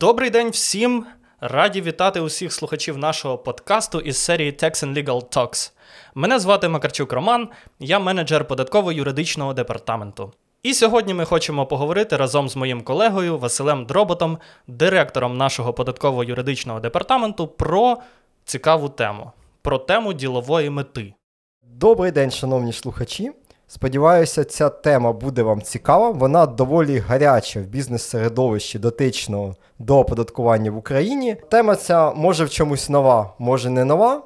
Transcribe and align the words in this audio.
Добрий 0.00 0.30
день 0.30 0.50
всім! 0.50 1.06
Раді 1.40 1.80
вітати 1.80 2.20
усіх 2.20 2.52
слухачів 2.52 2.98
нашого 2.98 3.38
подкасту 3.38 4.00
із 4.00 4.16
серії 4.16 4.52
Tax 4.52 4.70
and 4.70 4.94
Legal 4.94 5.36
Talks. 5.36 5.72
Мене 6.14 6.38
звати 6.38 6.68
Макарчук 6.68 7.12
Роман, 7.12 7.48
я 7.78 7.98
менеджер 7.98 8.44
податково-юридичного 8.44 9.54
департаменту. 9.54 10.32
І 10.62 10.74
сьогодні 10.74 11.14
ми 11.14 11.24
хочемо 11.24 11.66
поговорити 11.66 12.16
разом 12.16 12.48
з 12.48 12.56
моїм 12.56 12.82
колегою 12.82 13.38
Василем 13.38 13.86
Дроботом, 13.86 14.38
директором 14.66 15.36
нашого 15.36 15.72
податково-юридичного 15.72 16.80
департаменту, 16.80 17.46
про 17.46 17.98
цікаву 18.44 18.88
тему 18.88 19.32
про 19.62 19.78
тему 19.78 20.12
ділової 20.12 20.70
мети. 20.70 21.14
Добрий 21.62 22.12
день, 22.12 22.30
шановні 22.30 22.72
слухачі. 22.72 23.32
Сподіваюся, 23.72 24.44
ця 24.44 24.68
тема 24.68 25.12
буде 25.12 25.42
вам 25.42 25.62
цікава. 25.62 26.10
Вона 26.10 26.46
доволі 26.46 26.98
гаряча 26.98 27.60
в 27.60 27.62
бізнес-середовищі 27.62 28.78
дотичного 28.78 29.54
до 29.78 29.98
оподаткування 29.98 30.70
в 30.70 30.76
Україні. 30.76 31.36
Тема 31.50 31.76
ця 31.76 32.10
може 32.10 32.44
в 32.44 32.50
чомусь 32.50 32.88
нова, 32.88 33.34
може 33.38 33.70
не 33.70 33.84
нова. 33.84 34.22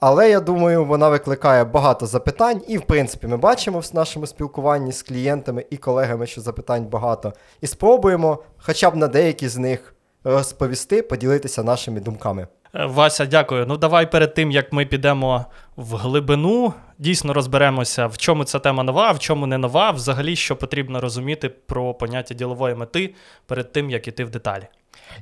Але 0.00 0.30
я 0.30 0.40
думаю, 0.40 0.84
вона 0.84 1.08
викликає 1.08 1.64
багато 1.64 2.06
запитань, 2.06 2.62
і, 2.68 2.78
в 2.78 2.82
принципі, 2.82 3.26
ми 3.26 3.36
бачимо 3.36 3.80
в 3.80 3.90
нашому 3.92 4.26
спілкуванні 4.26 4.92
з 4.92 5.02
клієнтами 5.02 5.64
і 5.70 5.76
колегами, 5.76 6.26
що 6.26 6.40
запитань 6.40 6.84
багато, 6.84 7.32
і 7.60 7.66
спробуємо 7.66 8.38
хоча 8.58 8.90
б 8.90 8.96
на 8.96 9.08
деякі 9.08 9.48
з 9.48 9.56
них 9.56 9.93
розповісти, 10.24 11.02
поділитися 11.02 11.62
нашими 11.62 12.00
думками. 12.00 12.46
Е, 12.74 12.86
Вася, 12.86 13.26
дякую. 13.26 13.66
Ну 13.66 13.76
давай 13.76 14.10
перед 14.10 14.34
тим 14.34 14.50
як 14.50 14.72
ми 14.72 14.86
підемо 14.86 15.44
в 15.76 15.94
глибину, 15.96 16.72
дійсно 16.98 17.32
розберемося, 17.32 18.06
в 18.06 18.18
чому 18.18 18.44
ця 18.44 18.58
тема 18.58 18.82
нова, 18.82 19.12
в 19.12 19.18
чому 19.18 19.46
не 19.46 19.58
нова, 19.58 19.90
взагалі, 19.90 20.36
що 20.36 20.56
потрібно 20.56 21.00
розуміти 21.00 21.48
про 21.48 21.94
поняття 21.94 22.34
ділової 22.34 22.74
мети 22.74 23.14
перед 23.46 23.72
тим, 23.72 23.90
як 23.90 24.08
іти 24.08 24.24
в 24.24 24.30
деталі. 24.30 24.66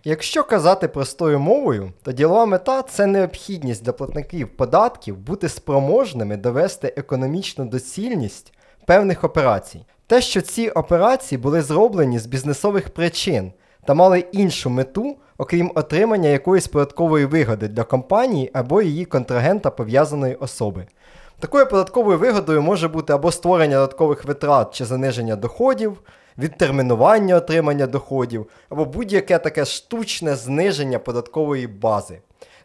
Якщо 0.04 0.44
казати 0.44 0.88
простою 0.88 1.40
мовою, 1.40 1.92
то 2.02 2.12
ділова 2.12 2.46
мета 2.46 2.82
це 2.82 3.06
необхідність 3.06 3.84
для 3.84 3.92
платників 3.92 4.56
податків 4.56 5.18
бути 5.18 5.48
спроможними 5.48 6.36
довести 6.36 6.94
економічну 6.96 7.64
доцільність 7.64 8.52
певних 8.86 9.24
операцій. 9.24 9.84
Те, 10.06 10.20
що 10.20 10.40
ці 10.40 10.68
операції 10.68 11.38
були 11.38 11.62
зроблені 11.62 12.18
з 12.18 12.26
бізнесових 12.26 12.90
причин 12.90 13.52
та 13.84 13.94
мали 13.94 14.24
іншу 14.32 14.70
мету, 14.70 15.16
окрім 15.38 15.72
отримання 15.74 16.28
якоїсь 16.28 16.68
податкової 16.68 17.26
вигоди 17.26 17.68
для 17.68 17.84
компанії 17.84 18.50
або 18.52 18.82
її 18.82 19.04
контрагента 19.04 19.70
пов'язаної 19.70 20.34
особи. 20.34 20.86
Такою 21.40 21.66
податковою 21.66 22.18
вигодою 22.18 22.62
може 22.62 22.88
бути 22.88 23.12
або 23.12 23.32
створення 23.32 23.76
додаткових 23.76 24.24
витрат 24.24 24.74
чи 24.74 24.84
заниження 24.84 25.36
доходів, 25.36 25.98
відтермінування 26.38 27.36
отримання 27.36 27.86
доходів, 27.86 28.46
або 28.68 28.84
будь-яке 28.84 29.38
таке 29.38 29.64
штучне 29.64 30.36
зниження 30.36 30.98
податкової 30.98 31.66
бази. 31.66 32.18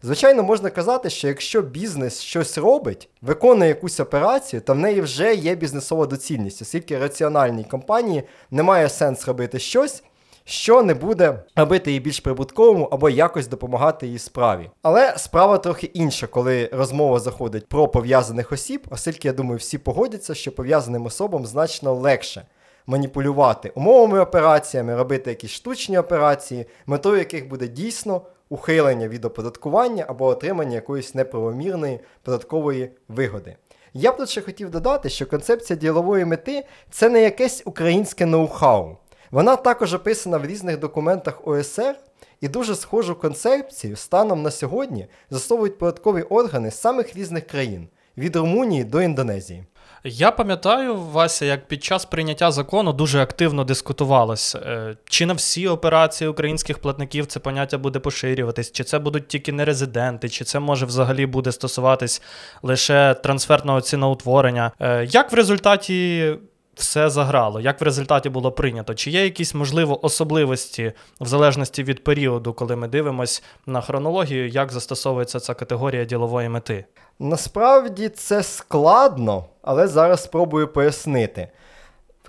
Звичайно, 0.04 0.44
можна 0.44 0.70
казати, 0.70 1.10
що 1.10 1.28
якщо 1.28 1.62
бізнес 1.62 2.22
щось 2.22 2.58
робить, 2.58 3.10
виконує 3.22 3.70
якусь 3.70 4.00
операцію, 4.00 4.62
то 4.62 4.74
в 4.74 4.78
неї 4.78 5.02
вже 5.02 5.36
є 5.36 5.56
бізнесова 5.56 6.06
доцільність, 6.06 6.62
оскільки 6.62 6.98
раціональній 6.98 7.64
компанії 7.64 8.24
немає 8.52 8.90
сенс 8.90 9.28
робити 9.28 9.60
щось, 9.60 10.04
що 10.50 10.84
не 10.84 10.94
буде 10.94 11.44
робити 11.56 11.90
її 11.92 12.00
більш 12.00 12.20
прибутковому 12.20 12.86
або 12.92 13.10
якось 13.10 13.48
допомагати 13.48 14.06
її 14.06 14.20
справі. 14.20 14.70
Але 14.82 15.14
справа 15.18 15.58
трохи 15.58 15.88
інша, 15.94 16.28
коли 16.28 16.70
розмова 16.74 17.20
заходить 17.20 17.70
про 17.70 17.88
пов'язаних 17.88 18.52
осіб, 18.52 18.88
оскільки 18.90 19.28
я 19.28 19.34
думаю, 19.34 19.58
всі 19.58 19.78
погодяться, 19.78 20.36
що 20.36 20.56
пов'язаним 20.56 21.06
особам 21.06 21.46
значно 21.46 21.94
легше 21.94 22.46
маніпулювати 22.86 23.72
умовами 23.76 24.20
операціями, 24.20 24.96
робити 24.96 25.30
якісь 25.30 25.52
штучні 25.52 25.98
операції, 25.98 26.66
метою 26.86 27.18
яких 27.18 27.50
буде 27.50 27.68
дійсно 27.68 28.22
ухилення 28.50 29.08
від 29.08 29.26
оподаткування 29.26 30.06
або 30.08 30.26
отримання 30.26 30.76
якоїсь 30.76 31.16
неправомірної 31.16 32.00
податкової 32.24 32.92
вигоди. 33.08 33.56
Я 33.94 34.12
б 34.12 34.18
тут 34.18 34.30
ще 34.30 34.42
хотів 34.42 34.70
додати, 34.70 35.10
що 35.10 35.26
концепція 35.26 35.80
ділової 35.80 36.26
мети 36.26 36.66
це 36.92 37.10
не 37.10 37.22
якесь 37.22 37.62
українське 37.66 38.26
ноу-хау. 38.26 38.96
Вона 39.32 39.56
також 39.56 39.94
описана 39.94 40.38
в 40.38 40.46
різних 40.46 40.80
документах 40.80 41.48
ОСР 41.48 41.96
і 42.42 42.48
дуже 42.48 42.76
схожу 42.76 43.16
концепцію 43.16 43.96
станом 43.96 44.42
на 44.42 44.52
сьогодні 44.52 45.08
застосовують 45.30 45.78
податкові 45.78 46.22
органи 46.22 46.72
з 46.72 46.82
самих 46.82 47.16
різних 47.16 47.48
країн 47.48 47.88
від 48.18 48.36
Румунії 48.36 48.84
до 48.84 49.02
Індонезії. 49.02 49.64
Я 50.04 50.32
пам'ятаю, 50.32 50.96
Вася, 50.96 51.46
як 51.46 51.68
під 51.68 51.84
час 51.84 52.06
прийняття 52.06 52.52
закону 52.52 52.94
дуже 52.94 53.22
активно 53.22 53.64
дискутувалось, 53.64 54.56
е, 54.56 54.98
чи 55.06 55.26
на 55.26 55.34
всі 55.34 55.68
операції 55.68 56.28
українських 56.28 56.80
платників 56.80 57.26
це 57.26 57.40
поняття 57.40 57.78
буде 57.78 58.00
поширюватись, 58.00 58.72
чи 58.72 58.84
це 58.84 59.00
будуть 59.00 59.28
тільки 59.28 59.52
нерезиденти, 59.52 60.30
чи 60.30 60.46
це 60.46 60.60
може 60.60 60.86
взагалі 60.86 61.26
буде 61.26 61.52
стосуватись 61.52 62.22
лише 62.64 63.14
трансферного 63.14 63.82
ціноутворення. 63.82 64.72
Е, 64.80 65.06
як 65.06 65.32
в 65.32 65.36
результаті 65.36 66.34
все 66.78 67.10
заграло? 67.10 67.60
Як 67.60 67.82
в 67.82 67.84
результаті 67.84 68.30
було 68.30 68.52
прийнято? 68.52 68.94
Чи 68.96 69.12
є 69.12 69.24
якісь, 69.24 69.54
можливо, 69.54 70.06
особливості 70.06 70.94
в 71.20 71.28
залежності 71.28 71.84
від 71.84 72.04
періоду, 72.04 72.54
коли 72.54 72.76
ми 72.76 72.88
дивимося 72.88 73.42
на 73.66 73.82
хронологію, 73.82 74.48
як 74.48 74.72
застосовується 74.72 75.40
ця 75.40 75.54
категорія 75.54 76.06
ділової 76.06 76.50
мети? 76.50 76.86
Насправді 77.20 78.10
це 78.10 78.44
складно, 78.44 79.46
але 79.62 79.88
зараз 79.88 80.24
спробую 80.24 80.68
пояснити. 80.68 81.48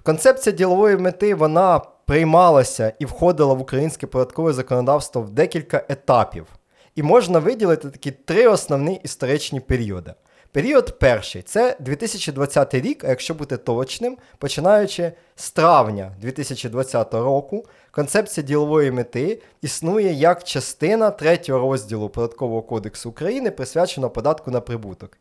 Концепція 0.03 0.57
ділової 0.57 0.97
мети 0.97 1.35
вона 1.35 1.81
приймалася 2.07 2.93
і 2.99 3.05
входила 3.05 3.55
в 3.55 3.61
українське 3.61 4.07
податкове 4.07 4.53
законодавство 4.53 5.23
в 5.23 5.31
декілька 5.31 5.85
етапів. 5.89 6.47
І 6.95 7.03
можна 7.03 7.39
виділити 7.39 7.91
такі 7.91 8.11
три 8.11 8.49
основні 8.49 9.01
історичні 9.05 9.61
періоди. 9.61 10.15
Період 10.53 10.99
перший 10.99 11.43
це 11.43 11.77
2020 11.81 12.75
рік, 12.75 13.05
а 13.05 13.09
якщо 13.09 13.35
бути 13.35 13.57
точним, 13.57 14.19
починаючи 14.39 15.13
з 15.37 15.51
травня 15.51 16.13
2020 16.21 17.15
року, 17.15 17.65
концепція 17.91 18.47
ділової 18.47 18.91
мети 18.91 19.43
існує 19.63 20.13
як 20.13 20.45
частина 20.45 21.11
третього 21.11 21.59
розділу 21.59 22.09
Податкового 22.09 22.63
кодексу 22.63 23.11
України, 23.11 23.51
присвяченого 23.51 24.11
податку 24.11 24.51
на 24.51 24.61
прибуток. 24.61 25.19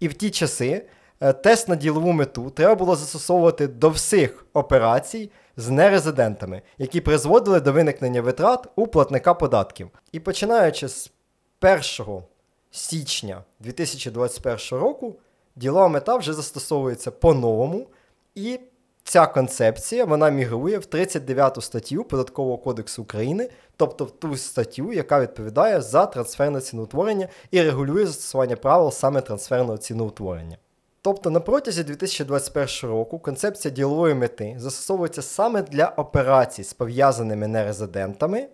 І 0.00 0.08
в 0.08 0.14
ті 0.14 0.30
часи 0.30 0.82
е, 1.20 1.32
тест 1.32 1.68
на 1.68 1.76
ділову 1.76 2.12
мету 2.12 2.50
треба 2.50 2.74
було 2.74 2.96
застосовувати 2.96 3.66
до 3.66 3.90
всіх 3.90 4.46
операцій 4.52 5.30
з 5.56 5.68
нерезидентами, 5.70 6.62
які 6.78 7.00
призводили 7.00 7.60
до 7.60 7.72
виникнення 7.72 8.22
витрат 8.22 8.68
у 8.76 8.86
платника 8.86 9.34
податків. 9.34 9.90
І 10.12 10.20
починаючи 10.20 10.88
з 10.88 11.10
першого 11.58 12.24
січня 12.70 13.44
2021 13.60 14.58
року 14.70 15.16
ділова 15.56 15.88
мета 15.88 16.16
вже 16.16 16.32
застосовується 16.32 17.10
по-новому, 17.10 17.86
і 18.34 18.60
ця 19.04 19.26
концепція 19.26 20.04
вона 20.04 20.30
мігрує 20.30 20.78
в 20.78 20.86
39 20.86 21.58
статтю 21.60 22.04
Податкового 22.04 22.58
кодексу 22.58 23.02
України, 23.02 23.50
тобто 23.76 24.04
в 24.04 24.10
ту 24.10 24.36
статтю, 24.36 24.92
яка 24.92 25.20
відповідає 25.20 25.80
за 25.80 26.06
трансферне 26.06 26.60
ціноутворення 26.60 27.28
і 27.50 27.62
регулює 27.62 28.06
застосування 28.06 28.56
правил 28.56 28.90
саме 28.90 29.20
трансферного 29.20 29.78
ціноутворення. 29.78 30.58
Тобто 31.02 31.30
на 31.30 31.40
протязі 31.40 31.84
2021 31.84 32.90
року 32.90 33.18
концепція 33.18 33.74
ділової 33.74 34.14
мети 34.14 34.56
застосовується 34.58 35.22
саме 35.22 35.62
для 35.62 35.88
операцій 35.88 36.64
з 36.64 36.72
пов'язаними 36.72 37.46
нерезидентами, 37.46 38.48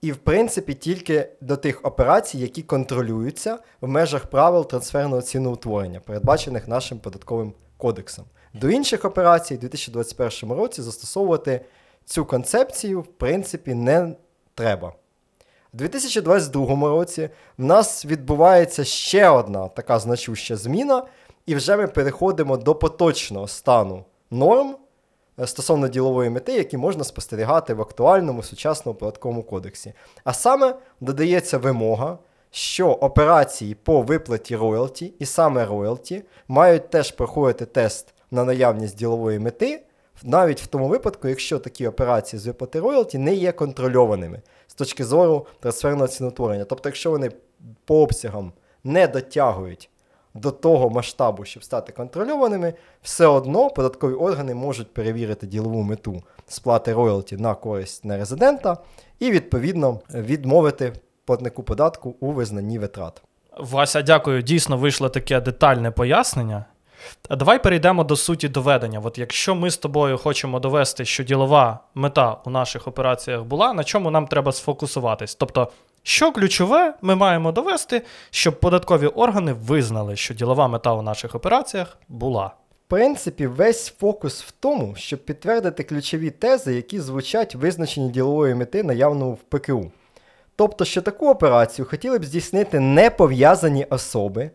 і, 0.00 0.12
в 0.12 0.16
принципі, 0.16 0.74
тільки 0.74 1.28
до 1.40 1.56
тих 1.56 1.80
операцій, 1.82 2.38
які 2.38 2.62
контролюються 2.62 3.58
в 3.80 3.88
межах 3.88 4.26
правил 4.26 4.68
трансферного 4.68 5.22
ціноутворення, 5.22 6.00
передбачених 6.00 6.68
нашим 6.68 6.98
податковим 6.98 7.52
кодексом. 7.76 8.24
До 8.54 8.70
інших 8.70 9.04
операцій 9.04 9.54
у 9.54 9.58
2021 9.58 10.56
році 10.56 10.82
застосовувати 10.82 11.60
цю 12.04 12.24
концепцію, 12.24 13.00
в 13.00 13.06
принципі, 13.06 13.74
не 13.74 14.16
треба. 14.54 14.92
У 15.74 15.76
2022 15.76 16.88
році 16.88 17.30
в 17.58 17.64
нас 17.64 18.04
відбувається 18.04 18.84
ще 18.84 19.28
одна 19.28 19.68
така 19.68 19.98
значуща 19.98 20.56
зміна, 20.56 21.06
і 21.46 21.54
вже 21.54 21.76
ми 21.76 21.86
переходимо 21.86 22.56
до 22.56 22.74
поточного 22.74 23.48
стану 23.48 24.04
норм 24.30 24.76
стосовно 25.46 25.88
ділової 25.88 26.30
мети, 26.30 26.52
які 26.52 26.76
можна 26.76 27.04
спостерігати 27.04 27.74
в 27.74 27.80
актуальному 27.80 28.42
сучасному 28.42 28.98
податковому 28.98 29.42
кодексі. 29.42 29.92
А 30.24 30.32
саме 30.32 30.76
додається 31.00 31.58
вимога, 31.58 32.18
що 32.50 32.88
операції 32.88 33.74
по 33.74 34.02
виплаті 34.02 34.56
роялті 34.56 35.12
і 35.18 35.26
саме 35.26 35.66
роялті 35.66 36.22
мають 36.48 36.90
теж 36.90 37.12
проходити 37.12 37.66
тест 37.66 38.14
на 38.30 38.44
наявність 38.44 38.96
ділової 38.96 39.38
мети. 39.38 39.82
Навіть 40.22 40.62
в 40.62 40.66
тому 40.66 40.88
випадку, 40.88 41.28
якщо 41.28 41.58
такі 41.58 41.86
операції 41.86 42.40
з 42.40 42.46
виплати 42.46 42.80
роялті 42.80 43.18
не 43.18 43.34
є 43.34 43.52
контрольованими 43.52 44.42
з 44.66 44.74
точки 44.74 45.04
зору 45.04 45.46
трансферного 45.60 46.08
ціноутворення. 46.08 46.64
Тобто, 46.64 46.88
якщо 46.88 47.10
вони 47.10 47.30
по 47.84 48.02
обсягам 48.02 48.52
не 48.84 49.06
дотягують 49.06 49.90
до 50.34 50.50
того 50.50 50.90
масштабу, 50.90 51.44
щоб 51.44 51.64
стати 51.64 51.92
контрольованими, 51.92 52.74
все 53.02 53.26
одно 53.26 53.70
податкові 53.70 54.14
органи 54.14 54.54
можуть 54.54 54.94
перевірити 54.94 55.46
ділову 55.46 55.82
мету 55.82 56.22
сплати 56.46 56.92
роялті 56.92 57.36
на 57.36 57.54
користь 57.54 58.04
нерезидента 58.04 58.76
і, 59.18 59.30
відповідно, 59.30 60.00
відмовити 60.14 60.92
платнику 61.24 61.62
податку 61.62 62.16
у 62.20 62.32
визнанні 62.32 62.78
витрат. 62.78 63.22
Вася, 63.58 64.02
дякую. 64.02 64.42
Дійсно 64.42 64.76
вийшло 64.76 65.08
таке 65.08 65.40
детальне 65.40 65.90
пояснення. 65.90 66.64
Давай 67.30 67.62
перейдемо 67.62 68.04
до 68.04 68.16
суті 68.16 68.48
доведення. 68.48 69.00
От 69.04 69.18
якщо 69.18 69.54
ми 69.54 69.70
з 69.70 69.76
тобою 69.76 70.18
хочемо 70.18 70.60
довести, 70.60 71.04
що 71.04 71.24
ділова 71.24 71.78
мета 71.94 72.36
у 72.44 72.50
наших 72.50 72.88
операціях 72.88 73.44
була, 73.44 73.72
на 73.72 73.84
чому 73.84 74.10
нам 74.10 74.26
треба 74.26 74.52
сфокусуватись? 74.52 75.34
Тобто, 75.34 75.68
що 76.02 76.32
ключове 76.32 76.94
ми 77.02 77.14
маємо 77.14 77.52
довести, 77.52 78.02
щоб 78.30 78.60
податкові 78.60 79.06
органи 79.06 79.52
визнали, 79.52 80.16
що 80.16 80.34
ділова 80.34 80.68
мета 80.68 80.92
у 80.92 81.02
наших 81.02 81.34
операціях 81.34 81.98
була. 82.08 82.46
В 82.46 82.90
принципі, 82.90 83.46
весь 83.46 83.88
фокус 83.88 84.42
в 84.42 84.50
тому, 84.50 84.94
щоб 84.96 85.24
підтвердити 85.24 85.82
ключові 85.82 86.30
тези, 86.30 86.74
які 86.74 87.00
звучать 87.00 87.54
в 87.54 87.58
визначенні 87.58 88.10
ділової 88.10 88.54
мети 88.54 88.82
наявному 88.82 89.32
в 89.32 89.58
ПКУ. 89.58 89.90
Тобто, 90.56 90.84
що 90.84 91.02
таку 91.02 91.28
операцію 91.28 91.86
хотіли 91.86 92.18
б 92.18 92.24
здійснити 92.24 92.80
непов'язані 92.80 93.84
особи, 93.84 94.50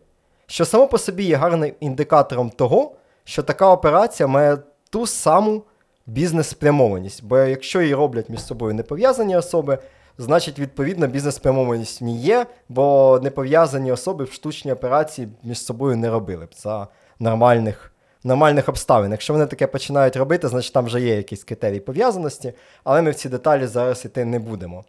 що 0.47 0.65
само 0.65 0.87
по 0.87 0.97
собі 0.97 1.23
є 1.23 1.35
гарним 1.35 1.73
індикатором 1.79 2.49
того, 2.49 2.95
що 3.23 3.43
така 3.43 3.69
операція 3.69 4.27
має 4.27 4.57
ту 4.89 5.07
саму 5.07 5.63
бізнес-спрямованість. 6.05 7.23
Бо 7.23 7.37
якщо 7.37 7.81
її 7.81 7.95
роблять 7.95 8.29
між 8.29 8.43
собою 8.43 8.73
непов'язані 8.73 9.37
особи, 9.37 9.77
значить, 10.17 10.59
відповідно, 10.59 11.07
бізнес-спрямованість 11.07 12.01
в 12.01 12.03
ній 12.03 12.17
є, 12.17 12.45
бо 12.69 13.19
непов'язані 13.23 13.91
особи 13.91 14.23
в 14.23 14.31
штучній 14.31 14.71
операції 14.71 15.27
між 15.43 15.59
собою 15.59 15.97
не 15.97 16.09
робили 16.09 16.45
б 16.45 16.49
за 16.55 16.87
нормальних. 17.19 17.89
Нормальних 18.25 18.69
обставин. 18.69 19.11
Якщо 19.11 19.33
вони 19.33 19.45
таке 19.45 19.67
починають 19.67 20.15
робити, 20.15 20.47
значить 20.47 20.73
там 20.73 20.85
вже 20.85 21.01
є 21.01 21.15
якісь 21.15 21.43
критерії 21.43 21.79
пов'язаності, 21.79 22.53
але 22.83 23.01
ми 23.01 23.11
в 23.11 23.15
ці 23.15 23.29
деталі 23.29 23.67
зараз 23.67 24.05
іти 24.05 24.25
не 24.25 24.39
будемо. 24.39 24.83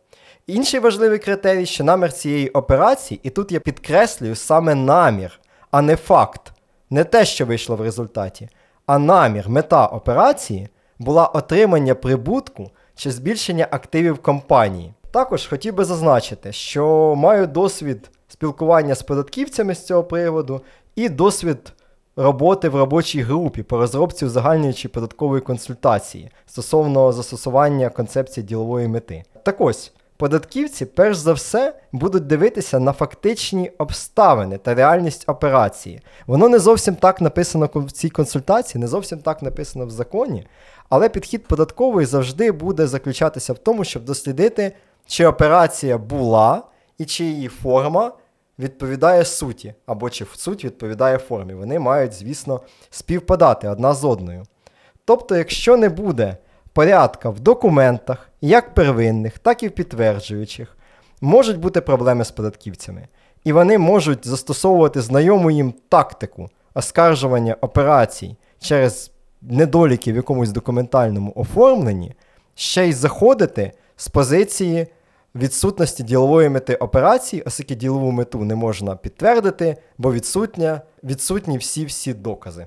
Інший 0.47 0.81
важливий 0.81 1.19
критерій, 1.19 1.67
що 1.67 1.85
намір 1.85 2.13
цієї 2.13 2.49
операції, 2.49 3.21
і 3.23 3.31
тут 3.31 3.53
я 3.53 3.61
підкреслюю 3.61 4.35
саме 4.35 4.75
намір, 4.75 5.41
а 5.71 5.83
не 5.83 5.97
факт, 5.97 6.53
не 6.91 7.05
те, 7.05 7.25
що 7.25 7.47
вийшло 7.47 7.77
в 7.77 7.81
результаті, 7.81 8.49
а 8.87 8.99
намір, 8.99 9.49
мета 9.49 9.87
операції 9.87 10.69
була 10.99 11.27
отримання 11.27 11.95
прибутку 11.95 12.71
чи 12.95 13.11
збільшення 13.11 13.69
активів 13.71 14.19
компанії. 14.23 14.95
Також 15.15 15.47
хотів 15.47 15.75
би 15.75 15.85
зазначити, 15.85 16.53
що 16.53 17.15
маю 17.17 17.47
досвід 17.47 18.11
спілкування 18.29 18.95
з 18.95 19.03
податківцями 19.03 19.75
з 19.75 19.87
цього 19.87 20.05
приводу 20.05 20.61
і 20.97 21.09
досвід 21.09 21.73
роботи 22.17 22.69
в 22.69 22.77
робочій 22.77 23.21
групі 23.21 23.63
по 23.63 23.79
розробці 23.79 24.25
узагальнюючої 24.25 24.93
податкової 24.93 25.43
консультації 25.43 26.31
стосовно 26.47 27.13
застосування 27.13 27.89
концепції 27.89 28.47
ділової 28.47 28.89
мети. 28.89 29.25
Так 29.43 29.61
ось. 29.61 29.93
Податківці, 30.17 30.87
перш 30.87 31.17
за 31.17 31.33
все, 31.33 31.75
будуть 31.93 32.27
дивитися 32.27 32.79
на 32.79 32.93
фактичні 32.93 33.71
обставини 33.79 34.59
та 34.59 34.75
реальність 34.75 35.25
операції. 35.27 36.01
Воно 36.27 36.49
не 36.49 36.59
зовсім 36.59 36.95
так 36.95 37.21
написано 37.21 37.71
в 37.75 37.93
цій 37.93 38.11
консультації, 38.11 38.81
не 38.81 38.87
зовсім 38.87 39.19
так 39.19 39.43
написано 39.43 39.87
в 39.87 39.91
законі, 39.91 40.47
але 40.89 41.09
підхід 41.09 41.47
податковий 41.47 42.07
завжди 42.07 42.53
буде 42.53 42.87
заключатися 42.87 43.53
в 43.53 43.59
тому, 43.59 43.85
щоб 43.85 44.05
дослідити, 44.05 44.73
чи 45.07 45.27
операція 45.27 45.99
була 45.99 46.63
і 46.99 47.05
чи 47.05 47.25
її 47.25 47.49
форма 47.49 48.13
відповідає 48.59 49.25
суті, 49.25 49.75
або 49.87 50.11
чи 50.11 50.27
суть 50.35 50.65
відповідає 50.65 51.19
формі. 51.19 51.55
Вони 51.55 51.79
мають, 51.79 52.13
звісно, 52.13 52.61
співпадати 52.91 53.69
одна 53.69 53.95
з 53.95 54.05
одною. 54.05 54.43
Тобто, 55.05 55.37
якщо 55.37 55.77
не 55.77 55.89
буде 55.89 56.37
порядка 56.73 57.31
в 57.31 57.41
документах, 57.41 58.31
як 58.41 58.75
первинних, 58.75 59.39
так 59.39 59.63
і 59.63 59.69
в 59.69 59.71
підтверджуючих, 59.71 60.77
можуть 61.21 61.59
бути 61.59 61.81
проблеми 61.81 62.25
з 62.25 62.31
податківцями. 62.31 63.09
І 63.45 63.53
вони 63.53 63.79
можуть 63.79 64.27
застосовувати 64.27 65.01
знайому 65.01 65.51
їм 65.51 65.75
тактику 65.89 66.51
оскаржування 66.75 67.57
операцій 67.61 68.37
через 68.59 69.11
недоліки 69.43 70.13
в 70.13 70.17
якомусь 70.17 70.51
документальному 70.51 71.33
оформленні, 71.37 72.15
ще 72.55 72.89
й 72.89 72.93
заходити 72.93 73.73
з 73.97 74.09
позиції 74.09 74.87
відсутності 75.35 76.03
ділової 76.03 76.49
мети 76.49 76.75
операцій, 76.75 77.43
оскільки 77.47 77.75
ділову 77.75 78.11
мету 78.11 78.45
не 78.45 78.55
можна 78.55 78.97
підтвердити, 78.97 79.77
бо 79.99 80.13
відсутня, 80.13 80.81
відсутні 81.05 81.59
всі-всі 81.59 82.15
докази. 82.15 82.67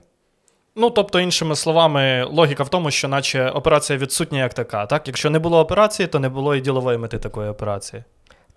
Ну, 0.75 0.89
тобто, 0.89 1.19
іншими 1.19 1.55
словами, 1.55 2.23
логіка 2.31 2.63
в 2.63 2.69
тому, 2.69 2.91
що 2.91 3.07
наче 3.07 3.49
операція 3.49 3.99
відсутня 3.99 4.39
як 4.39 4.53
така. 4.53 4.85
Так? 4.85 5.07
Якщо 5.07 5.29
не 5.29 5.39
було 5.39 5.59
операції, 5.59 6.07
то 6.07 6.19
не 6.19 6.29
було 6.29 6.55
і 6.55 6.61
ділової 6.61 6.97
мети 6.97 7.17
такої 7.17 7.49
операції. 7.49 8.03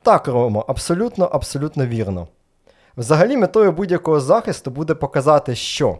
Так, 0.02 0.28
Ромо, 0.28 0.64
абсолютно, 0.68 1.24
абсолютно 1.24 1.86
вірно. 1.86 2.28
Взагалі, 2.96 3.36
метою 3.36 3.72
будь-якого 3.72 4.20
захисту 4.20 4.70
буде 4.70 4.94
показати, 4.94 5.54
що 5.54 5.98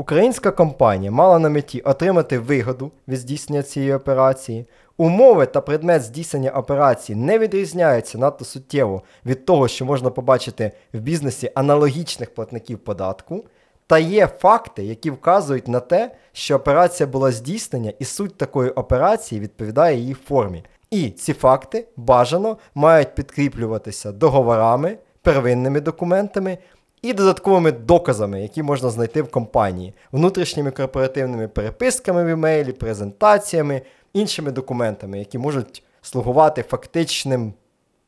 українська 0.00 0.50
компанія 0.50 1.10
мала 1.10 1.38
на 1.38 1.48
меті 1.48 1.80
отримати 1.80 2.38
вигоду 2.38 2.90
від 3.08 3.18
здійснення 3.18 3.62
цієї 3.62 3.94
операції. 3.94 4.66
Умови 4.96 5.46
та 5.46 5.60
предмет 5.60 6.02
здійснення 6.02 6.50
операції 6.50 7.16
не 7.16 7.38
відрізняються 7.38 8.18
надто 8.18 8.44
суттєво 8.44 9.02
від 9.26 9.46
того, 9.46 9.68
що 9.68 9.84
можна 9.84 10.10
побачити 10.10 10.72
в 10.92 10.98
бізнесі 10.98 11.50
аналогічних 11.54 12.34
платників 12.34 12.78
податку. 12.78 13.44
Та 13.86 13.98
є 13.98 14.26
факти, 14.26 14.84
які 14.84 15.10
вказують 15.10 15.68
на 15.68 15.80
те, 15.80 16.14
що 16.32 16.56
операція 16.56 17.06
була 17.06 17.32
здійснена, 17.32 17.92
і 17.98 18.04
суть 18.04 18.36
такої 18.36 18.70
операції 18.70 19.40
відповідає 19.40 19.96
її 19.96 20.14
формі. 20.14 20.64
І 20.90 21.10
ці 21.10 21.32
факти 21.32 21.86
бажано 21.96 22.56
мають 22.74 23.14
підкріплюватися 23.14 24.12
договорами, 24.12 24.96
первинними 25.22 25.80
документами 25.80 26.58
і 27.02 27.12
додатковими 27.12 27.72
доказами, 27.72 28.42
які 28.42 28.62
можна 28.62 28.90
знайти 28.90 29.22
в 29.22 29.30
компанії, 29.30 29.94
внутрішніми 30.12 30.70
корпоративними 30.70 31.48
переписками 31.48 32.24
в 32.24 32.28
імейлі, 32.28 32.72
презентаціями, 32.72 33.82
іншими 34.12 34.52
документами, 34.52 35.18
які 35.18 35.38
можуть 35.38 35.82
слугувати 36.02 36.62
фактичним 36.62 37.52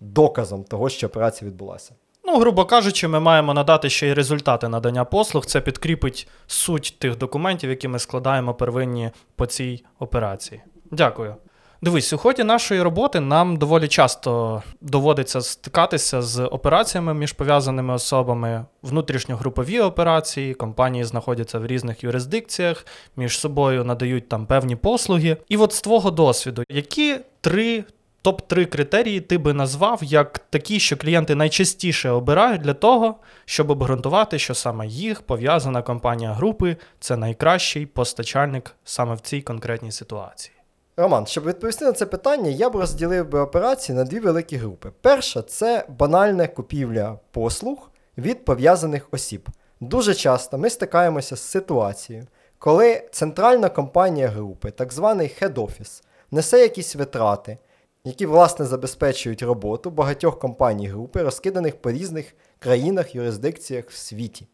доказом 0.01 0.65
того, 0.65 0.89
що 0.89 1.07
операція 1.07 1.51
відбулася. 1.51 1.95
Ну, 2.25 2.39
грубо 2.39 2.65
кажучи, 2.65 3.09
ми 3.09 3.21
маємо 3.21 3.55
надати 3.55 3.91
ще 3.91 4.09
й 4.09 4.13
результати 4.13 4.69
надання 4.69 5.05
послуг. 5.05 5.47
Це 5.47 5.61
підкріпить 5.61 6.29
суть 6.47 6.97
тих 6.99 7.19
документів, 7.19 7.71
які 7.71 7.89
ми 7.89 7.99
складаємо 7.99 8.55
первинні 8.55 9.11
по 9.37 9.47
цій 9.47 9.85
операції. 9.99 10.61
Дякую. 10.91 11.37
Дивись, 11.85 12.13
у 12.13 12.19
ході 12.19 12.45
нашої 12.45 12.83
роботи 12.83 13.21
нам 13.21 13.57
доволі 13.57 13.89
часто 13.89 14.63
доводиться 14.81 15.41
стикатися 15.41 16.23
з 16.23 16.45
операціями 16.45 17.15
між 17.15 17.33
пов'язаними 17.33 17.95
особами, 17.95 18.65
внутрішньогрупові 18.83 19.81
операції, 19.81 20.55
компанії 20.55 21.05
знаходяться 21.05 21.59
в 21.59 21.67
різних 21.67 22.05
юрисдикціях, 22.05 22.87
між 23.17 23.39
собою 23.39 23.85
надають 23.85 24.29
там 24.29 24.47
певні 24.47 24.77
послуги. 24.77 25.37
І 25.49 25.57
от 25.57 25.73
з 25.73 25.81
твого 25.81 26.11
досвіду, 26.11 26.65
які 26.69 27.17
три 27.41 27.85
топ-3 28.25 28.67
критерії 28.67 29.21
ти 29.21 29.39
би 29.39 29.53
назвав 29.53 29.99
як 30.03 30.39
такі, 30.39 30.81
що 30.81 30.97
клієнти 30.97 31.35
найчастіше 31.35 32.11
обирають 32.11 32.63
для 32.63 32.75
того, 32.75 33.15
щоб 33.45 33.71
обґрунтувати, 33.71 34.39
що 34.39 34.55
саме 34.55 34.87
їх 34.87 35.23
пов'язана 35.23 35.83
компанія 35.83 36.33
групи 36.33 36.77
це 37.01 37.17
найкращий 37.17 37.87
постачальник 37.87 38.75
саме 38.85 39.15
в 39.15 39.21
цій 39.21 39.41
конкретній 39.41 39.93
ситуації. 39.93 40.62
Роман, 40.97 41.27
щоб 41.27 41.45
відповісти 41.45 41.85
на 41.85 41.93
це 41.93 42.07
питання, 42.07 42.51
я 42.51 42.71
б 42.71 42.77
розділив 42.77 43.29
би 43.29 43.41
операції 43.41 43.97
на 43.97 44.05
дві 44.05 44.21
великі 44.21 44.57
групи. 44.57 44.91
Перша 45.01 45.43
це 45.43 45.85
банальна 45.99 46.47
купівля 46.47 47.19
послуг 47.31 47.91
від 48.19 48.45
пов'язаних 48.45 49.09
осіб. 49.11 49.49
Дуже 49.81 50.15
часто 50.15 50.59
ми 50.59 50.71
стикаємося 50.71 51.37
з 51.37 51.41
ситуацією, 51.41 52.27
коли 52.59 53.09
центральна 53.13 53.69
компанія 53.69 54.29
групи, 54.29 54.71
так 54.71 54.93
званий 54.93 55.37
head-office, 55.41 56.03
несе 56.31 56.61
якісь 56.61 56.97
витрати, 56.97 57.59
які, 58.05 58.27
власне, 58.27 58.67
забезпечують 58.67 59.43
роботу 59.43 59.91
багатьох 59.91 60.39
компаній 60.39 60.89
групи, 60.89 61.23
розкиданих 61.23 61.77
по 61.77 61.93
різних 61.93 62.35
країнах, 62.59 63.15
юрисдикціях 63.15 63.91
в 63.91 63.97
світі. 63.97 64.47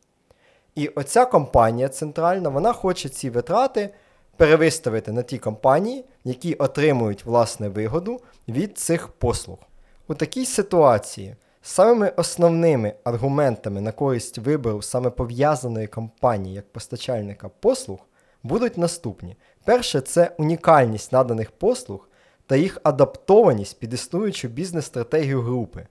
І 0.75 0.88
оця 0.88 1.26
компанія 1.26 1.88
центральна, 1.88 2.49
вона 2.49 2.73
хоче 2.73 3.09
ці 3.09 3.30
витрати 3.30 3.90
перевиставити 4.38 5.12
на 5.12 5.23
ті 5.23 5.38
компанії, 5.38 6.04
які 6.25 6.54
отримують 6.54 7.25
власне 7.25 7.68
вигоду 7.68 8.21
від 8.49 8.78
цих 8.78 9.09
послуг. 9.09 9.59
У 10.09 10.14
такій 10.14 10.47
ситуації 10.47 11.37
самими 11.62 12.12
основними 12.16 12.95
аргументами 13.04 13.80
на 13.80 13.92
користь 13.92 14.38
вибору 14.38 14.83
саме 14.83 15.11
пов'язаної 15.11 15.87
компанії 15.87 16.54
як 16.54 16.73
постачальника 16.73 17.49
послуг 17.61 17.99
будуть 18.42 18.78
наступні. 18.78 19.37
Перше, 19.64 20.00
це 20.00 20.30
унікальність 20.38 21.12
наданих 21.12 21.50
послуг 21.50 22.09
та 22.47 22.57
їх 22.57 22.78
адаптованість 22.83 23.78
під 23.78 23.95
існуючу 23.95 24.49
бізнес-стратегію 24.49 25.42
групи, 25.42 25.87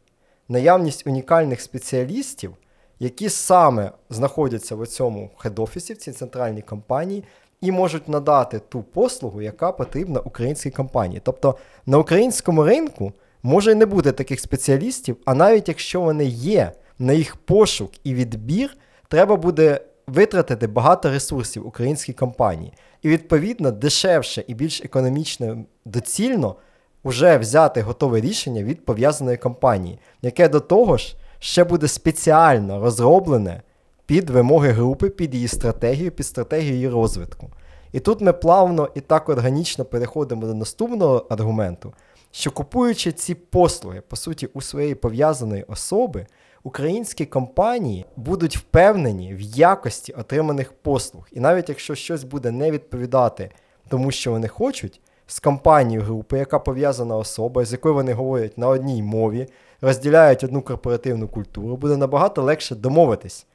наявність 0.48 1.08
унікальних 1.08 1.62
спеціалістів, 1.62 2.54
які 3.00 3.30
саме 3.30 3.92
знаходяться 4.10 4.75
в 4.75 4.88
цьому 4.88 5.30
хед-офісі, 5.38 5.94
в 5.94 5.98
цій 5.98 6.12
центральній 6.12 6.62
компанії, 6.62 7.24
і 7.62 7.72
можуть 7.72 8.08
надати 8.08 8.60
ту 8.60 8.84
послугу, 8.84 9.42
яка 9.42 9.72
потрібна 9.72 10.20
українській 10.20 10.72
компанії. 10.72 11.22
Тобто 11.24 11.58
на 11.86 11.98
українському 11.98 12.64
ринку 12.64 13.14
може 13.44 13.76
не 13.76 13.86
бути 13.86 14.12
таких 14.12 14.40
спеціалістів, 14.40 15.18
а 15.26 15.34
навіть 15.34 15.68
якщо 15.68 16.02
вони 16.02 16.26
є, 16.26 16.72
на 17.00 17.14
їх 17.14 17.36
пошук 17.36 17.92
і 18.04 18.14
відбір 18.14 18.78
треба 19.08 19.36
буде 19.36 19.82
витратити 20.08 20.68
багато 20.68 21.10
ресурсів 21.10 21.68
українській 21.68 22.14
компанії. 22.14 22.74
І, 23.02 23.10
відповідно, 23.10 23.72
дешевше 23.72 24.44
і 24.48 24.54
більш 24.54 24.82
економічно 24.82 25.66
доцільно 25.86 26.56
вже 27.04 27.38
взяти 27.38 27.82
готове 27.82 28.22
рішення 28.22 28.64
від 28.64 28.86
пов'язаної 28.86 29.38
компанії, 29.38 30.00
яке 30.22 30.50
до 30.50 30.60
того 30.60 30.98
ж 30.98 31.16
ще 31.40 31.64
буде 31.64 31.88
спеціально 31.88 32.80
розроблене 32.82 33.62
під 34.08 34.30
вимоги 34.30 34.70
групи, 34.72 35.10
під 35.10 35.36
її 35.36 35.48
стратегію, 35.48 36.12
під 36.12 36.26
стратегію 36.26 36.74
її 36.74 36.90
розвитку. 36.90 37.50
І 37.92 38.00
тут 38.00 38.22
ми 38.22 38.34
плавно 38.34 38.90
і 38.96 39.02
так 39.02 39.30
органічно 39.30 39.86
переходимо 39.86 40.46
до 40.46 40.54
наступного 40.54 41.26
аргументу, 41.30 41.94
що 42.32 42.52
купуючи 42.52 43.12
ці 43.12 43.36
послуги, 43.36 44.02
по 44.02 44.16
суті, 44.16 44.50
у 44.54 44.62
своєї 44.62 44.96
пов'язаної 44.96 45.64
особи, 45.64 46.26
українські 46.64 47.26
компанії 47.26 48.06
будуть 48.16 48.58
впевнені 48.58 49.34
в 49.34 49.42
якості 49.42 50.14
отриманих 50.14 50.74
послуг. 50.74 51.28
І 51.32 51.40
навіть 51.40 51.70
якщо 51.70 51.96
щось 51.96 52.24
буде 52.24 52.52
не 52.52 52.72
відповідати 52.72 53.52
тому, 53.90 54.12
що 54.12 54.32
вони 54.32 54.48
хочуть, 54.48 55.02
з 55.30 55.40
компанією 55.40 56.06
групи, 56.06 56.38
яка 56.38 56.60
пов'язана 56.60 57.18
особа, 57.18 57.66
з 57.66 57.72
якою 57.72 57.96
вони 57.96 58.14
говорять 58.14 58.58
на 58.58 58.68
одній 58.68 59.04
мові, 59.04 59.48
розділяють 59.82 60.44
одну 60.44 60.62
корпоративну 60.62 61.28
культуру, 61.28 61.78
буде 61.78 61.98
набагато 61.98 62.42
легше 62.42 62.76
домовитись 62.76 63.46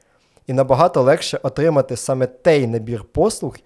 і 0.47 0.53
набагато 0.53 1.03
легше 1.03 1.41
отримати 1.43 1.97
саме 1.97 2.27
той 2.27 2.67
набір 2.67 3.05
послуг, 3.05 3.57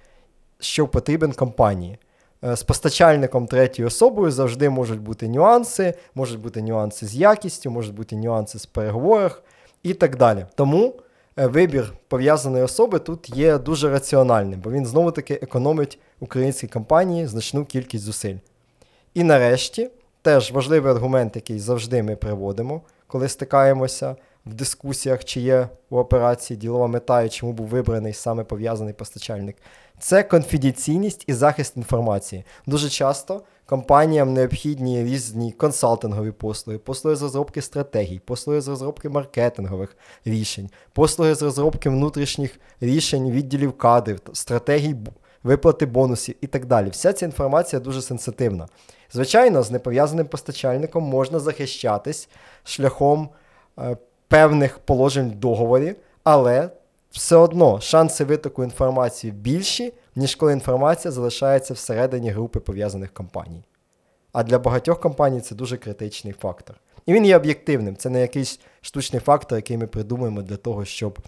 що 0.61 0.89
потрібен 0.89 1.33
компанії. 1.33 1.99
Е, 2.45 2.57
з 2.57 2.63
постачальником 2.63 3.47
третьою 3.47 3.89
особою 3.89 4.31
завжди 4.31 4.71
можуть 4.71 5.01
бути 5.01 5.29
нюанси, 5.29 5.95
можуть 6.15 6.41
бути 6.41 6.63
нюанси 6.63 7.07
з 7.07 7.15
якістю, 7.15 7.71
можуть 7.71 7.95
бути 7.95 8.17
нюанси 8.17 8.59
з 8.59 8.67
переговорах 8.67 9.43
і 9.83 9.95
так 9.95 10.17
далі. 10.17 10.47
Тому 10.55 10.95
е, 11.37 11.47
вибір 11.47 11.95
пов'язаної 12.09 12.65
особи 12.65 12.99
тут 12.99 13.37
є 13.37 13.59
дуже 13.59 13.91
раціональним, 13.91 14.61
бо 14.61 14.71
він 14.71 14.87
знову-таки 14.87 15.35
економить 15.43 15.99
українській 16.21 16.67
компанії 16.67 17.27
значну 17.27 17.65
кількість 17.65 18.05
зусиль. 18.05 18.37
І 19.15 19.25
нарешті, 19.25 19.91
теж 20.23 20.53
важливий 20.53 20.93
аргумент, 20.93 21.37
який 21.37 21.59
завжди 21.59 22.03
ми 22.03 22.17
приводимо, 22.17 22.83
коли 23.07 23.29
стикаємося 23.29 24.17
в 24.47 24.55
дискусіях, 24.55 25.25
чи 25.25 25.41
є 25.41 25.69
у 25.91 25.99
операції 25.99 26.57
ділова 26.57 26.87
мета 26.87 27.23
і 27.23 27.29
чому 27.29 27.53
був 27.53 27.67
вибраний 27.67 28.13
саме 28.13 28.45
пов'язаний 28.45 28.95
постачальник. 28.95 29.57
Це 29.99 30.23
конфіденційність 30.23 31.25
і 31.27 31.33
захист 31.33 31.77
інформації. 31.77 32.45
Дуже 32.67 32.89
часто 32.89 33.43
компаніям 33.67 34.33
необхідні 34.33 35.05
різні 35.05 35.53
консалтингові 35.53 36.31
послуги, 36.31 36.79
послуги 36.79 37.17
з 37.17 37.23
розробки 37.23 37.63
стратегій, 37.63 38.19
послуги 38.19 38.61
з 38.61 38.69
розробки 38.69 39.09
маркетингових 39.09 39.97
рішень, 40.25 40.71
послуги 40.93 41.35
з 41.35 41.43
розробки 41.43 41.91
внутрішніх 41.91 42.61
рішень 42.81 43.31
відділів 43.31 43.79
кадрів, 43.79 44.21
стратегій 44.33 44.97
виплати 45.43 45.87
бонусів 45.87 46.35
і 46.41 46.47
так 46.47 46.67
далі. 46.67 46.91
Вся 46.91 47.13
ця 47.13 47.27
інформація 47.27 47.81
дуже 47.81 48.03
сенситивна. 48.03 48.69
Звичайно, 49.13 49.63
з 49.63 49.71
непов'язаним 49.71 50.27
постачальником 50.27 51.05
можна 51.05 51.39
захищатись 51.39 52.29
шляхом 52.65 53.29
е, 53.79 53.97
певних 54.29 54.79
положень 54.79 55.31
в 55.31 55.35
договорі, 55.35 55.95
але 56.25 56.71
все 57.11 57.37
одно 57.37 57.81
шанси 57.81 58.25
витоку 58.25 58.65
інформації 58.65 59.33
більші, 59.33 59.93
ніж 60.17 60.35
коли 60.35 60.53
інформація 60.53 61.13
залишається 61.13 61.75
всередині 61.75 62.31
групи 62.31 62.61
пов'язаних 62.61 63.13
компаній. 63.13 63.65
А 64.33 64.43
для 64.43 64.59
багатьох 64.59 65.01
компаній 65.01 65.41
це 65.41 65.55
дуже 65.55 65.77
критичний 65.77 66.33
фактор. 66.33 66.77
І 67.07 67.13
він 67.13 67.27
є 67.27 67.37
об'єктивним, 67.37 67.97
це 67.97 68.11
не 68.11 68.21
якийсь 68.21 68.61
штучний 68.81 69.21
фактор, 69.21 69.59
який 69.59 69.77
ми 69.77 69.87
придумуємо 69.87 70.43
для 70.43 70.57
того, 70.57 70.85
щоб 70.85 71.19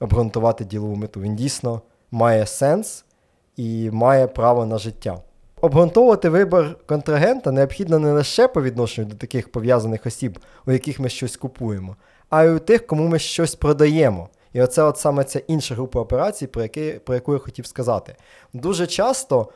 обґрунтувати 0.00 0.64
ділову 0.64 0.96
мету. 0.96 1.20
Він 1.20 1.36
дійсно 1.36 1.82
має 2.10 2.46
сенс 2.46 3.04
і 3.56 3.90
має 3.90 4.26
право 4.26 4.66
на 4.66 4.78
життя. 4.78 5.18
Обґрунтовувати 5.60 6.28
вибір 6.28 6.76
контрагента 6.86 7.52
необхідно 7.52 7.98
не 7.98 8.12
лише 8.12 8.48
по 8.48 8.62
відношенню 8.62 9.08
до 9.08 9.16
таких 9.16 9.52
пов'язаних 9.52 10.06
осіб, 10.06 10.38
у 10.66 10.72
яких 10.72 11.00
ми 11.00 11.08
щось 11.08 11.36
купуємо, 11.36 11.96
а 12.32 12.44
й 12.44 12.54
у 12.54 12.58
тих, 12.58 12.86
кому 12.86 13.08
ми 13.08 13.18
щось 13.18 13.54
продаємо. 13.54 14.28
І 14.52 14.62
оце 14.62 14.82
от 14.82 14.98
саме 14.98 15.24
ця 15.24 15.38
інша 15.38 15.74
група 15.74 16.00
операцій, 16.00 16.46
про, 16.46 16.62
які, 16.62 16.92
про 16.92 17.14
яку 17.14 17.32
я 17.32 17.38
хотів 17.38 17.66
сказати. 17.66 18.16
Дуже 18.52 18.86
часто 18.86 19.48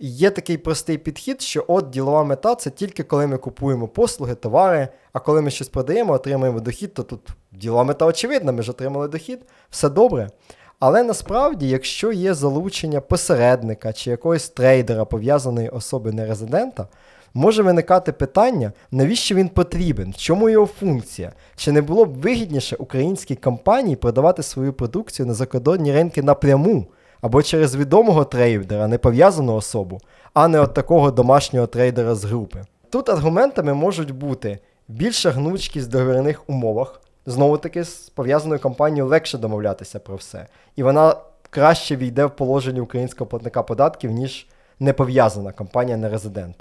є 0.00 0.30
такий 0.30 0.58
простий 0.58 0.98
підхід, 0.98 1.42
що 1.42 1.64
от 1.68 1.90
ділова 1.90 2.24
мета 2.24 2.54
це 2.54 2.70
тільки 2.70 3.02
коли 3.02 3.26
ми 3.26 3.36
купуємо 3.36 3.88
послуги, 3.88 4.34
товари, 4.34 4.88
а 5.12 5.20
коли 5.20 5.42
ми 5.42 5.50
щось 5.50 5.68
продаємо, 5.68 6.12
отримуємо 6.12 6.60
дохід, 6.60 6.94
то 6.94 7.02
тут 7.02 7.20
ділова 7.52 7.84
мета 7.84 8.06
очевидна, 8.06 8.52
ми 8.52 8.62
ж 8.62 8.70
отримали 8.70 9.08
дохід, 9.08 9.40
все 9.70 9.88
добре. 9.88 10.30
Але 10.78 11.02
насправді, 11.02 11.68
якщо 11.68 12.12
є 12.12 12.34
залучення 12.34 13.00
посередника 13.00 13.92
чи 13.92 14.10
якогось 14.10 14.48
трейдера 14.48 15.04
пов'язаної 15.04 15.68
особи 15.68 16.12
нерезидента, 16.12 16.88
може 17.34 17.62
виникати 17.62 18.12
питання, 18.12 18.72
навіщо 18.90 19.34
він 19.34 19.48
потрібен, 19.48 20.10
в 20.10 20.16
чому 20.16 20.48
його 20.48 20.66
функція? 20.66 21.32
Чи 21.56 21.72
не 21.72 21.82
було 21.82 22.04
б 22.04 22.14
вигідніше 22.14 22.76
українській 22.76 23.36
компанії 23.36 23.96
продавати 23.96 24.42
свою 24.42 24.72
продукцію 24.72 25.26
на 25.26 25.34
закордонні 25.34 25.92
ринки 25.92 26.22
напряму 26.22 26.86
або 27.20 27.42
через 27.42 27.76
відомого 27.76 28.24
трейдера, 28.24 28.86
не 28.86 28.98
пов'язану 28.98 29.54
особу, 29.54 30.00
а 30.34 30.48
не 30.48 30.60
от 30.60 30.74
такого 30.74 31.10
домашнього 31.10 31.66
трейдера 31.66 32.14
з 32.14 32.24
групи? 32.24 32.64
Тут 32.90 33.08
аргументами 33.08 33.74
можуть 33.74 34.10
бути 34.10 34.58
більша 34.88 35.30
гнучкість 35.30 35.88
в 35.88 35.90
договірних 35.90 36.48
умовах. 36.48 37.00
Знову 37.26 37.58
таки, 37.58 37.84
з 37.84 37.94
пов'язаною 37.94 38.60
компанією 38.60 39.06
легше 39.06 39.38
домовлятися 39.38 39.98
про 39.98 40.16
все. 40.16 40.46
І 40.76 40.82
вона 40.82 41.16
краще 41.50 41.96
війде 41.96 42.24
в 42.24 42.36
положення 42.36 42.82
українського 42.82 43.28
платника 43.28 43.62
податків, 43.62 44.10
ніж 44.10 44.46
непов'язана 44.80 45.52
компанія 45.52 45.96
не 45.96 46.08
резидент 46.08 46.56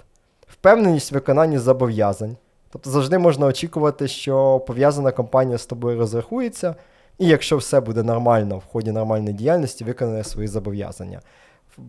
впевненість 0.64 1.12
в 1.12 1.14
виконанні 1.14 1.58
зобов'язань. 1.58 2.38
Тобто 2.70 2.90
завжди 2.90 3.18
можна 3.18 3.46
очікувати, 3.46 4.08
що 4.08 4.60
пов'язана 4.60 5.12
компанія 5.12 5.58
з 5.58 5.66
тобою 5.66 6.00
розрахується, 6.00 6.76
і 7.18 7.28
якщо 7.28 7.58
все 7.58 7.80
буде 7.80 8.04
нормально 8.04 8.58
в 8.58 8.66
ході 8.72 8.92
нормальної 8.92 9.34
діяльності, 9.34 9.84
виконає 9.84 10.24
свої 10.24 10.48
зобов'язання. 10.48 11.22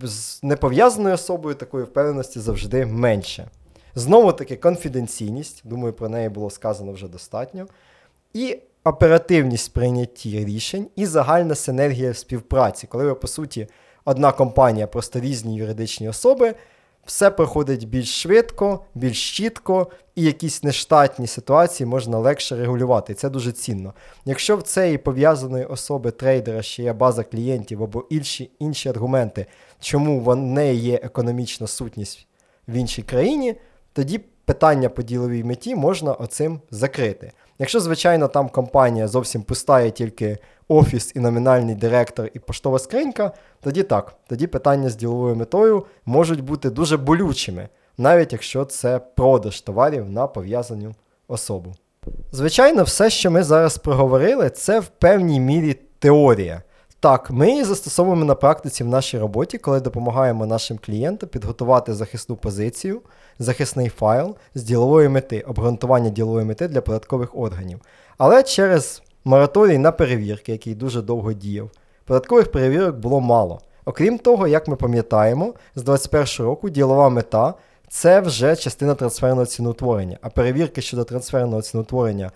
З 0.03 0.43
непов'язаною 0.43 1.15
особою 1.15 1.55
такої 1.55 1.85
впевненості 1.85 2.41
завжди 2.41 2.87
менше. 2.87 3.49
Знову 3.95 4.33
таки, 4.33 4.57
конфіденційність, 4.57 5.63
думаю, 5.65 5.93
про 5.93 6.09
неї 6.09 6.29
було 6.29 6.51
сказано 6.51 6.93
вже 6.93 7.09
достатньо. 7.09 7.67
І 8.33 8.59
оперативність 8.85 9.73
прийнятті 9.73 10.45
рішень, 10.45 10.87
і 10.97 11.07
загальна 11.07 11.55
синергія 11.55 12.15
співпраці, 12.15 12.87
коли 12.87 13.05
ви, 13.05 13.15
по 13.15 13.27
суті, 13.27 13.67
одна 14.05 14.33
компанія, 14.33 14.87
просто 14.87 15.21
різні 15.21 15.57
юридичні 15.57 16.09
особи 16.09 16.55
все 17.07 17.31
проходить 17.31 17.89
більш 17.89 18.23
швидко, 18.23 18.85
більш 18.95 19.37
чітко, 19.37 19.91
і 20.15 20.23
якісь 20.23 20.63
нештатні 20.63 21.27
ситуації 21.27 21.87
можна 21.87 22.19
легше 22.19 22.57
регулювати. 22.57 23.13
І 23.13 23.17
це 23.17 23.31
дуже 23.31 23.53
цінно. 23.53 23.95
Якщо 24.25 24.57
в 24.57 24.63
цієї 24.63 24.99
пов'язаної 24.99 25.65
особи 25.65 26.11
трейдера 26.11 26.63
ще 26.63 26.83
є 26.83 26.93
база 26.93 27.25
клієнтів 27.25 27.83
або 27.83 28.05
інші 28.11 28.51
інші 28.59 28.89
аргументи, 28.89 29.47
чому 29.81 30.21
в 30.21 30.37
неї 30.37 30.81
є 30.81 31.01
економічна 31.03 31.67
сутність 31.67 32.27
в 32.69 32.73
іншій 32.73 33.03
країні, 33.03 33.55
тоді 33.93 34.21
питання 34.45 34.89
по 34.89 35.03
діловій 35.03 35.45
меті 35.45 35.75
можна 35.75 36.13
оцим 36.13 36.61
закрити. 36.71 37.33
Якщо, 37.59 37.81
звичайно, 37.81 38.29
там 38.29 38.49
компанія 38.49 39.09
зовсім 39.09 39.43
пустає 39.43 39.91
тільки 39.91 40.39
офіс 40.69 41.13
і 41.15 41.21
номінальний 41.21 41.75
директор 41.75 42.31
і 42.35 42.39
поштова 42.39 42.79
скринька, 42.79 43.33
тоді 43.61 43.83
так, 43.83 44.15
тоді 44.27 44.47
питання 44.47 44.91
з 44.91 44.97
діловою 44.97 45.37
метою 45.37 45.85
можуть 46.07 46.41
бути 46.41 46.71
дуже 46.71 46.97
болючими, 46.97 47.69
навіть 47.99 48.33
якщо 48.33 48.65
це 48.65 48.99
продаж 48.99 49.61
товарів 49.61 50.11
на 50.11 50.27
пов'язану 50.27 50.95
особу. 51.29 51.75
Звичайно, 52.33 52.83
все, 52.83 53.11
що 53.11 53.31
ми 53.31 53.43
зараз 53.43 53.79
проговорили, 53.79 54.51
це 54.51 54.81
в 54.81 54.87
певній 54.87 55.41
мірі 55.41 55.77
теорія. 55.99 56.63
Так, 57.05 57.31
ми 57.31 57.51
її 57.51 57.65
застосовуємо 57.65 58.25
на 58.25 58.35
практиці 58.35 58.85
в 58.85 58.89
нашій 58.89 59.19
роботі, 59.19 59.59
коли 59.59 59.81
допомагаємо 59.81 60.47
нашим 60.47 60.79
клієнтам 60.87 61.29
підготувати 61.29 61.95
захисну 61.95 62.37
позицію, 62.37 63.01
захисний 63.39 63.89
файл 63.89 64.37
з 64.55 64.63
ділової 64.63 65.09
мети, 65.09 65.41
обґрунтування 65.41 66.11
ділової 66.11 66.47
мети 66.47 66.69
для 66.69 66.81
податкових 66.81 67.37
органів. 67.39 67.81
Але 68.19 68.43
через 68.43 69.03
мораторій 69.25 69.79
на 69.79 69.93
перевірки, 69.93 70.53
який 70.53 70.75
дуже 70.75 71.03
довго 71.03 71.33
діяв, 71.33 71.71
податкових 72.05 72.53
перевірок 72.53 72.97
було 72.97 73.21
мало. 73.21 73.61
Окрім 73.85 74.19
того, 74.19 74.49
як 74.49 74.69
ми 74.69 74.77
пам'ятаємо, 74.77 75.55
з 75.75 75.83
2021 75.83 76.47
року 76.47 76.71
ділова 76.71 77.09
мета 77.09 77.55
це 77.89 78.21
вже 78.21 78.57
частина 78.57 78.95
трансферного 78.95 79.47
ціноутворення, 79.47 80.19
а 80.21 80.29
перевірки 80.29 80.83
щодо 80.83 81.05
трансферного 81.05 81.63
ціноутворення 81.63 82.31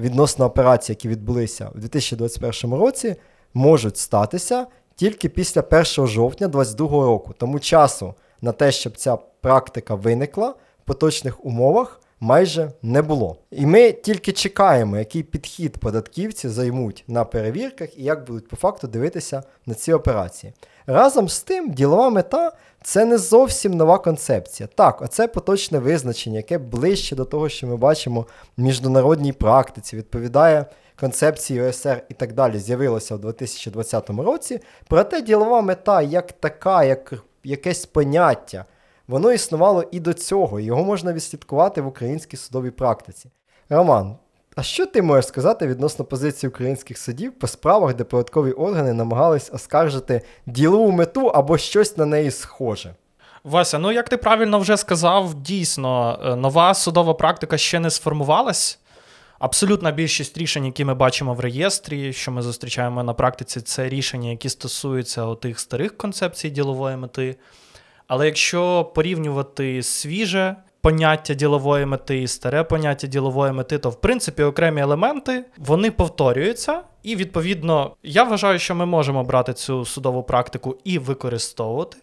відносно 0.00 0.44
операцій, 0.44 0.92
які 0.92 1.08
відбулися 1.08 1.70
у 1.74 1.78
2021 1.78 2.78
році, 2.78 3.16
можуть 3.54 3.96
статися 3.96 4.66
тільки 4.94 5.28
після 5.28 5.60
1 5.60 5.82
жовтня 5.84 6.48
2022 6.48 7.04
року. 7.04 7.34
Тому 7.38 7.60
часу 7.60 8.14
на 8.40 8.52
те, 8.52 8.72
щоб 8.72 8.96
ця 8.96 9.16
практика 9.16 9.94
виникла 9.94 10.48
в 10.48 10.54
поточних 10.84 11.44
умовах, 11.44 12.00
майже 12.20 12.72
не 12.82 13.02
було. 13.02 13.36
І 13.50 13.66
ми 13.66 13.92
тільки 13.92 14.32
чекаємо, 14.32 14.96
який 14.96 15.22
підхід 15.22 15.78
податківці 15.78 16.48
займуть 16.48 17.04
на 17.08 17.24
перевірках 17.24 17.98
і 17.98 18.02
як 18.02 18.26
будуть 18.26 18.48
по 18.48 18.56
факту 18.56 18.86
дивитися 18.86 19.42
на 19.66 19.74
ці 19.74 19.92
операції. 19.92 20.52
Разом 20.86 21.28
з 21.28 21.40
тим, 21.40 21.70
ділова 21.70 22.10
мета 22.10 22.52
це 22.82 23.04
не 23.04 23.18
зовсім 23.18 23.74
нова 23.74 23.98
концепція. 23.98 24.68
Так, 24.74 25.02
оце 25.02 25.28
поточне 25.28 25.78
визначення, 25.78 26.36
яке 26.36 26.58
ближче 26.58 27.16
до 27.16 27.24
того, 27.24 27.48
що 27.48 27.66
ми 27.66 27.76
бачимо 27.76 28.26
в 28.56 28.60
міжнародній 28.60 29.32
практиці, 29.32 29.96
відповідає 29.96 30.66
концепції 31.00 31.62
ОСР 31.62 32.02
і 32.08 32.14
так 32.14 32.32
далі, 32.32 32.58
з'явилося 32.58 33.14
в 33.14 33.18
2020 33.18 34.10
році. 34.10 34.60
Проте 34.88 35.22
ділова 35.22 35.60
мета 35.60 36.02
як 36.02 36.32
така, 36.32 36.84
як 36.84 37.14
якесь 37.44 37.86
поняття, 37.86 38.64
воно 39.08 39.32
існувало 39.32 39.84
і 39.90 40.00
до 40.00 40.12
цього, 40.12 40.60
його 40.60 40.84
можна 40.84 41.12
відслідкувати 41.12 41.80
в 41.80 41.86
українській 41.86 42.36
судовій 42.36 42.70
практиці. 42.70 43.30
Роман, 43.68 44.16
а 44.56 44.62
що 44.62 44.86
ти 44.86 45.02
можеш 45.02 45.26
сказати 45.26 45.66
відносно 45.66 46.04
позиції 46.04 46.50
українських 46.50 46.98
судів 46.98 47.38
по 47.38 47.46
справах, 47.46 47.94
де 47.94 48.04
податкові 48.04 48.52
органи 48.52 48.92
намагались 48.92 49.50
оскаржити 49.52 50.22
ділову 50.46 50.92
мету 50.92 51.26
або 51.26 51.58
щось 51.58 51.96
на 51.96 52.06
неї 52.06 52.30
схоже? 52.30 52.94
Вася, 53.44 53.78
ну 53.78 53.92
як 53.92 54.08
ти 54.08 54.16
правильно 54.16 54.58
вже 54.58 54.76
сказав, 54.76 55.34
дійсно, 55.34 56.20
е, 56.24 56.36
нова 56.36 56.74
судова 56.74 57.14
практика 57.14 57.58
ще 57.58 57.80
не 57.80 57.90
сформувалась. 57.90 58.79
Абсолютна 59.40 59.90
більшість 59.90 60.38
рішень, 60.38 60.66
які 60.66 60.84
ми 60.84 60.94
бачимо 60.94 61.34
в 61.34 61.40
реєстрі, 61.40 62.12
що 62.12 62.32
ми 62.32 62.42
зустрічаємо 62.42 63.02
на 63.02 63.14
практиці, 63.14 63.60
це 63.60 63.88
рішення, 63.88 64.30
які 64.30 64.48
стосуються 64.48 65.34
тих 65.34 65.60
старих 65.60 65.96
концепцій 65.96 66.50
ділової 66.50 66.96
мети. 66.96 67.36
Але 68.06 68.26
якщо 68.26 68.84
порівнювати 68.94 69.82
свіже 69.82 70.56
поняття 70.80 71.34
ділової 71.34 71.86
мети 71.86 72.22
і 72.22 72.28
старе 72.28 72.64
поняття 72.64 73.06
ділової 73.06 73.52
мети, 73.52 73.78
то 73.78 73.90
в 73.90 74.00
принципі 74.00 74.42
окремі 74.42 74.80
елементи 74.80 75.44
вони 75.58 75.90
повторюються. 75.90 76.82
І 77.02 77.16
відповідно, 77.16 77.96
я 78.02 78.24
вважаю, 78.24 78.58
що 78.58 78.74
ми 78.74 78.86
можемо 78.86 79.24
брати 79.24 79.52
цю 79.52 79.84
судову 79.84 80.22
практику 80.22 80.76
і 80.84 80.98
використовувати, 80.98 81.96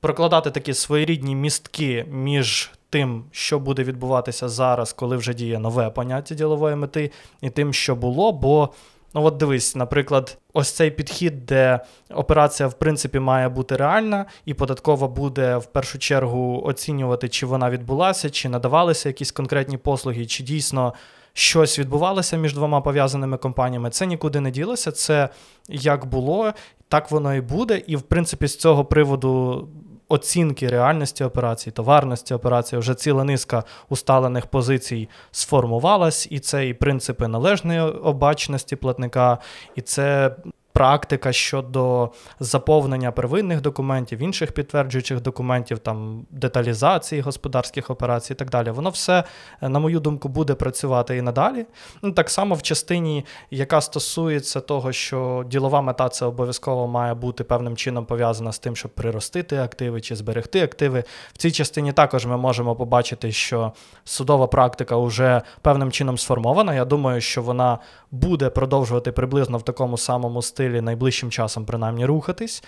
прокладати 0.00 0.50
такі 0.50 0.74
своєрідні 0.74 1.36
містки 1.36 2.06
між 2.10 2.70
тим, 2.94 3.24
що 3.30 3.58
буде 3.58 3.82
відбуватися 3.82 4.48
зараз, 4.48 4.92
коли 4.92 5.16
вже 5.16 5.34
діє 5.34 5.58
нове 5.58 5.90
поняття 5.90 6.34
ділової 6.34 6.76
мети, 6.76 7.10
і 7.40 7.50
тим, 7.50 7.72
що 7.72 7.96
було. 7.96 8.32
Бо, 8.32 8.68
ну 9.14 9.24
от 9.24 9.36
дивись, 9.36 9.76
наприклад, 9.76 10.38
ось 10.52 10.72
цей 10.72 10.90
підхід, 10.90 11.46
де 11.46 11.80
операція, 12.10 12.66
в 12.66 12.74
принципі, 12.74 13.18
має 13.18 13.48
бути 13.48 13.76
реальна, 13.76 14.26
і 14.44 14.54
податкова 14.54 15.08
буде 15.08 15.56
в 15.56 15.66
першу 15.66 15.98
чергу 15.98 16.62
оцінювати, 16.64 17.28
чи 17.28 17.46
вона 17.46 17.70
відбулася, 17.70 18.30
чи 18.30 18.48
надавалися 18.48 19.08
якісь 19.08 19.32
конкретні 19.32 19.76
послуги, 19.76 20.26
чи 20.26 20.42
дійсно. 20.42 20.94
Щось 21.36 21.78
відбувалося 21.78 22.36
між 22.36 22.54
двома 22.54 22.80
пов'язаними 22.80 23.36
компаніями, 23.36 23.90
це 23.90 24.06
нікуди 24.06 24.40
не 24.40 24.50
ділося. 24.50 24.92
Це 24.92 25.28
як 25.68 26.06
було, 26.06 26.52
так 26.88 27.10
воно 27.10 27.34
і 27.34 27.40
буде. 27.40 27.82
І 27.86 27.96
в 27.96 28.02
принципі, 28.02 28.46
з 28.46 28.56
цього 28.56 28.84
приводу 28.84 29.68
оцінки 30.14 30.68
реальності 30.68 31.24
операції, 31.24 31.72
товарності 31.72 32.34
операції, 32.34 32.80
вже 32.80 32.94
ціла 32.94 33.24
низка 33.24 33.64
усталених 33.88 34.46
позицій 34.46 35.08
сформувалась, 35.30 36.28
і 36.30 36.38
це 36.38 36.68
і 36.68 36.74
принципи 36.74 37.28
належної 37.28 37.80
обачності 37.80 38.76
платника, 38.76 39.38
і 39.76 39.80
це 39.80 40.36
практика 40.74 41.32
щодо 41.32 42.10
заповнення 42.40 43.12
первинних 43.12 43.60
документів, 43.60 44.18
інших 44.18 44.52
підтверджуючих 44.52 45.20
документів, 45.20 45.78
там 45.78 46.26
деталізації 46.30 47.20
господарських 47.20 47.90
операцій 47.90 48.32
і 48.32 48.36
так 48.36 48.50
далі. 48.50 48.70
Воно 48.70 48.90
все, 48.90 49.24
е, 49.62 49.68
на 49.68 49.78
мою 49.78 50.00
думку, 50.00 50.28
буде 50.28 50.54
працювати 50.54 51.16
і 51.16 51.22
надалі. 51.22 51.66
Ну, 52.02 52.12
Так 52.12 52.30
само 52.30 52.54
в 52.54 52.62
частині, 52.62 53.24
яка 53.50 53.80
стосується 53.80 54.60
того, 54.60 54.92
що 54.92 55.44
ділова 55.46 55.82
мета 55.82 56.08
це 56.08 56.26
обов'язково 56.26 56.86
має 56.86 57.14
бути 57.14 57.44
певним 57.44 57.76
чином 57.76 58.06
пов'язана 58.06 58.52
з 58.52 58.58
тим, 58.58 58.76
щоб 58.76 58.90
приростити 58.94 59.56
активи 59.56 60.00
чи 60.00 60.16
зберегти 60.16 60.62
активи. 60.62 61.04
В 61.32 61.38
цій 61.38 61.50
частині 61.50 61.92
також 61.92 62.26
ми 62.26 62.36
можемо 62.36 62.76
побачити, 62.76 63.32
що 63.32 63.72
судова 64.04 64.46
практика 64.46 64.96
вже 64.96 65.42
певним 65.62 65.92
чином 65.92 66.18
сформована. 66.18 66.74
Я 66.74 66.84
думаю, 66.84 67.20
що 67.20 67.42
вона 67.42 67.78
буде 68.10 68.50
продовжувати 68.50 69.12
приблизно 69.12 69.58
в 69.58 69.62
такому 69.62 69.98
самому 69.98 70.42
стилі 70.42 70.63
найближчим 70.68 71.30
часом, 71.30 71.64
принаймні, 71.64 72.06
рухатись. 72.06 72.64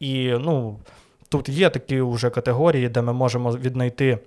І 0.00 0.30
ну, 0.40 0.78
тут 1.28 1.48
є 1.48 1.70
такі 1.70 2.00
вже 2.00 2.30
категорії, 2.30 2.88
де 2.88 3.02
ми 3.02 3.12
можемо 3.12 3.52
віднайти 3.52 4.18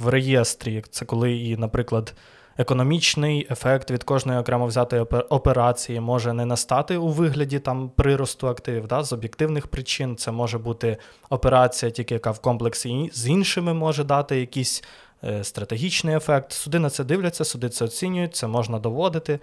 в 0.00 0.08
реєстрі. 0.08 0.84
Це 0.90 1.04
коли 1.04 1.36
і, 1.36 1.56
наприклад, 1.56 2.14
економічний 2.58 3.46
ефект 3.50 3.90
від 3.90 4.04
кожної 4.04 4.38
окремо 4.38 4.66
взятої 4.66 5.02
операції 5.02 6.00
може 6.00 6.32
не 6.32 6.46
настати 6.46 6.96
у 6.96 7.08
вигляді 7.08 7.58
там 7.58 7.88
приросту 7.88 8.48
активів 8.48 8.86
да, 8.86 9.02
з 9.02 9.12
об'єктивних 9.12 9.66
причин. 9.66 10.16
Це 10.16 10.30
може 10.30 10.58
бути 10.58 10.96
операція, 11.30 11.90
тільки 11.90 12.14
яка 12.14 12.30
в 12.30 12.38
комплексі 12.38 13.10
з 13.12 13.28
іншими 13.28 13.74
може 13.74 14.04
дати 14.04 14.40
якісь 14.40 14.82
Е, 15.24 15.44
стратегічний 15.44 16.16
ефект. 16.16 16.52
Суди 16.52 16.78
на 16.78 16.90
це 16.90 17.04
дивляться, 17.04 17.44
суди 17.44 17.68
це 17.68 17.84
оцінюють, 17.84 18.36
це 18.36 18.46
можна 18.46 18.78
доводити. 18.78 19.38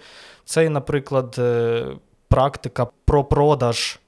Це, 0.45 0.69
наприклад, 0.69 1.35
е, 1.39 1.85
практика 2.27 2.87
про 3.05 3.23
продаж 3.23 3.99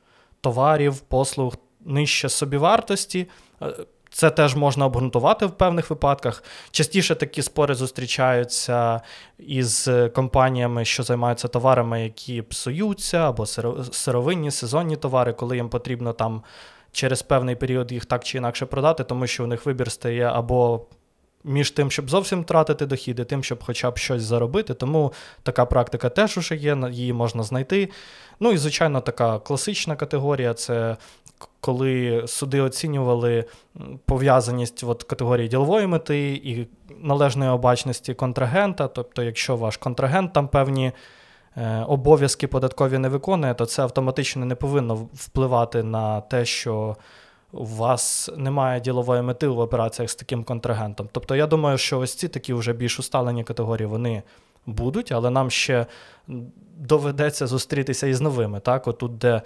товарів, 0.41 0.99
послуг 0.99 1.55
нижче 1.85 2.29
собівартості. 2.29 3.27
Е, 3.61 3.73
це 4.11 4.29
теж 4.29 4.55
можна 4.55 4.85
обґрунтувати 4.85 5.45
в 5.45 5.51
певних 5.51 5.89
випадках. 5.89 6.43
Частіше 6.71 7.15
такі 7.15 7.41
спори 7.41 7.75
зустрічаються 7.75 9.01
із 9.37 9.89
компаніями, 10.15 10.85
що 10.85 11.03
займаються 11.03 11.47
товарами, 11.47 12.03
які 12.03 12.41
псуються, 12.41 13.17
або 13.17 13.45
сировинні, 13.91 14.51
сезонні 14.51 14.95
товари, 14.95 15.33
коли 15.33 15.55
їм 15.55 15.69
потрібно 15.69 16.13
там 16.13 16.43
через 16.91 17.21
певний 17.21 17.55
період 17.55 17.91
їх 17.91 18.05
так 18.05 18.23
чи 18.23 18.37
інакше 18.37 18.65
продати, 18.65 19.03
тому 19.03 19.27
що 19.27 19.43
у 19.43 19.47
них 19.47 19.65
вибір 19.65 19.91
стає 19.91 20.25
або 20.25 20.85
між 21.43 21.71
тим, 21.71 21.91
щоб 21.91 22.09
зовсім 22.09 22.41
втратити 22.41 22.85
дохід, 22.85 23.19
і 23.19 23.23
тим, 23.23 23.43
щоб 23.43 23.63
хоча 23.63 23.91
б 23.91 23.97
щось 23.97 24.23
заробити. 24.23 24.73
Тому 24.73 25.13
така 25.43 25.65
практика 25.65 26.09
теж 26.09 26.37
уже 26.37 26.55
є, 26.55 26.77
її 26.91 27.13
можна 27.13 27.43
знайти. 27.43 27.89
Ну 28.39 28.51
і, 28.51 28.57
звичайно, 28.57 29.01
така 29.01 29.39
класична 29.39 29.95
категорія 29.95 30.53
це 30.53 30.97
коли 31.61 32.23
суди 32.27 32.61
оцінювали 32.61 33.45
пов'язаність 34.05 34.83
от, 34.83 35.03
категорії 35.03 35.47
ділової 35.47 35.87
мети 35.87 36.31
і 36.31 36.67
належної 37.01 37.51
обачності 37.51 38.13
контрагента. 38.13 38.87
Тобто, 38.87 39.23
якщо 39.23 39.55
ваш 39.55 39.77
контрагент 39.77 40.33
там 40.33 40.47
певні. 40.47 40.91
Е, 41.57 41.85
обов'язки 41.87 42.47
податкові 42.47 42.97
не 42.97 43.09
виконує, 43.09 43.53
то 43.53 43.65
це 43.65 43.81
автоматично 43.81 44.45
не 44.45 44.55
повинно 44.55 44.95
впливати 44.95 45.83
на 45.83 46.21
те, 46.21 46.45
що 46.45 46.95
у 47.51 47.65
вас 47.65 48.29
немає 48.37 48.79
ділової 48.79 49.21
мети 49.21 49.47
в 49.47 49.59
операціях 49.59 50.11
з 50.11 50.15
таким 50.15 50.43
контрагентом. 50.43 51.09
Тобто, 51.11 51.35
я 51.35 51.47
думаю, 51.47 51.77
що 51.77 51.99
ось 51.99 52.13
ці 52.13 52.27
такі 52.27 52.53
вже 52.53 52.73
більш 52.73 52.99
усталені 52.99 53.43
категорії 53.43 53.87
вони 53.87 54.23
будуть, 54.65 55.11
але 55.11 55.29
нам 55.29 55.51
ще 55.51 55.85
доведеться 56.77 57.47
зустрітися 57.47 58.07
із 58.07 58.21
новими. 58.21 58.59
Так, 58.59 58.87
отут, 58.87 59.17
де 59.17 59.41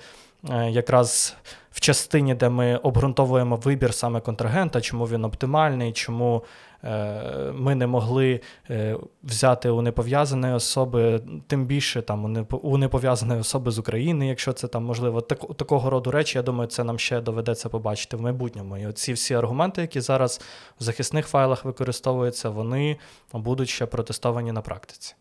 якраз 0.69 1.35
в 1.71 1.79
частині, 1.79 2.35
де 2.35 2.49
ми 2.49 2.77
обґрунтовуємо 2.77 3.55
вибір 3.55 3.93
саме 3.93 4.19
контрагента, 4.19 4.81
чому 4.81 5.05
він 5.05 5.25
оптимальний, 5.25 5.91
чому 5.91 6.43
Е, 6.83 7.51
ми 7.53 7.75
не 7.75 7.87
могли 7.87 8.41
е, 8.69 8.97
взяти 9.23 9.69
у 9.69 9.81
непов'язаної 9.81 10.53
особи, 10.53 11.21
тим 11.47 11.65
більше 11.65 12.01
там 12.01 12.45
у 12.61 12.77
непов'язаної 12.77 13.39
особи 13.39 13.71
з 13.71 13.79
України, 13.79 14.27
якщо 14.27 14.53
це 14.53 14.67
там 14.67 14.83
можливо. 14.83 15.21
Так, 15.21 15.39
такого 15.57 15.89
роду 15.89 16.11
речі, 16.11 16.37
я 16.37 16.41
думаю, 16.41 16.69
це 16.69 16.83
нам 16.83 16.99
ще 16.99 17.21
доведеться 17.21 17.69
побачити 17.69 18.17
в 18.17 18.21
майбутньому. 18.21 18.77
І 18.77 18.93
ці 18.93 19.13
всі 19.13 19.33
аргументи, 19.33 19.81
які 19.81 20.01
зараз 20.01 20.41
в 20.79 20.83
захисних 20.83 21.27
файлах 21.27 21.65
використовуються, 21.65 22.49
вони 22.49 22.97
будуть 23.33 23.69
ще 23.69 23.85
протестовані 23.85 24.51
на 24.51 24.61
практиці. 24.61 25.15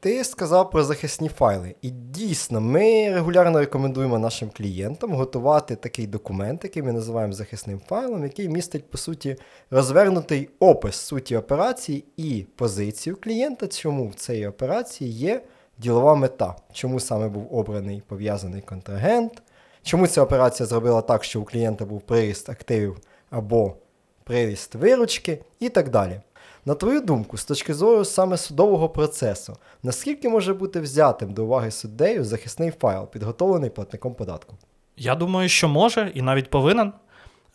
Ти 0.00 0.24
сказав 0.24 0.70
про 0.70 0.84
захисні 0.84 1.28
файли. 1.28 1.74
І 1.82 1.90
дійсно, 1.90 2.60
ми 2.60 3.14
регулярно 3.14 3.58
рекомендуємо 3.58 4.18
нашим 4.18 4.50
клієнтам 4.56 5.12
готувати 5.12 5.76
такий 5.76 6.06
документ, 6.06 6.64
який 6.64 6.82
ми 6.82 6.92
називаємо 6.92 7.32
захисним 7.32 7.80
файлом, 7.88 8.22
який 8.22 8.48
містить, 8.48 8.90
по 8.90 8.98
суті, 8.98 9.36
розвернутий 9.70 10.50
опис 10.58 10.96
суті 10.96 11.36
операції 11.36 12.04
і 12.16 12.46
позицію 12.56 13.16
клієнта, 13.20 13.66
чому 13.66 14.08
в 14.08 14.14
цій 14.14 14.46
операції 14.46 15.10
є 15.10 15.42
ділова 15.78 16.14
мета, 16.14 16.56
чому 16.72 17.00
саме 17.00 17.28
був 17.28 17.54
обраний 17.54 18.02
пов'язаний 18.06 18.62
контрагент, 18.62 19.42
чому 19.82 20.06
ця 20.06 20.22
операція 20.22 20.66
зробила 20.66 21.02
так, 21.02 21.24
що 21.24 21.40
у 21.40 21.44
клієнта 21.44 21.84
був 21.84 22.00
приріст 22.00 22.48
активів 22.48 22.96
або 23.30 23.76
приріст 24.24 24.74
виручки 24.74 25.38
і 25.60 25.68
так 25.68 25.88
далі. 25.90 26.20
На 26.68 26.74
твою 26.74 27.00
думку, 27.00 27.36
з 27.36 27.44
точки 27.44 27.74
зору 27.74 28.04
саме 28.04 28.36
судового 28.36 28.88
процесу, 28.88 29.56
наскільки 29.82 30.28
може 30.28 30.54
бути 30.54 30.80
взятим 30.80 31.32
до 31.32 31.44
уваги 31.44 31.70
суддею 31.70 32.24
захисний 32.24 32.70
файл, 32.70 33.06
підготовлений 33.06 33.70
платником 33.70 34.14
податку? 34.14 34.56
Я 34.96 35.14
думаю, 35.14 35.48
що 35.48 35.68
може 35.68 36.12
і 36.14 36.22
навіть 36.22 36.50
повинен. 36.50 36.92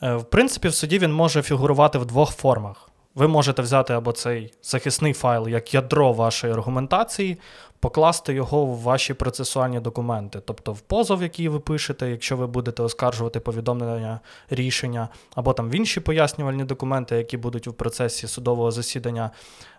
Е, 0.01 0.15
в 0.15 0.23
принципі, 0.23 0.67
в 0.67 0.73
суді 0.73 0.99
він 0.99 1.13
може 1.13 1.41
фігурувати 1.41 1.97
в 1.97 2.05
двох 2.05 2.31
формах. 2.31 2.89
Ви 3.15 3.27
можете 3.27 3.61
взяти 3.61 3.93
або 3.93 4.11
цей 4.11 4.53
захисний 4.63 5.13
файл 5.13 5.47
як 5.47 5.73
ядро 5.73 6.13
вашої 6.13 6.53
аргументації, 6.53 7.37
покласти 7.83 8.33
його 8.33 8.65
в 8.65 8.81
ваші 8.81 9.13
процесуальні 9.13 9.79
документи, 9.79 10.39
тобто 10.45 10.73
в 10.73 10.79
позов, 10.79 11.21
який 11.21 11.47
ви 11.47 11.59
пишете, 11.59 12.09
якщо 12.09 12.37
ви 12.37 12.47
будете 12.47 12.83
оскаржувати 12.83 13.39
повідомлення 13.39 14.19
рішення, 14.49 15.09
або 15.35 15.53
там 15.53 15.69
в 15.69 15.75
інші 15.75 15.99
пояснювальні 15.99 16.63
документи, 16.63 17.15
які 17.15 17.37
будуть 17.37 17.67
у 17.67 17.73
процесі 17.73 18.27
судового 18.27 18.71
засідання 18.71 19.31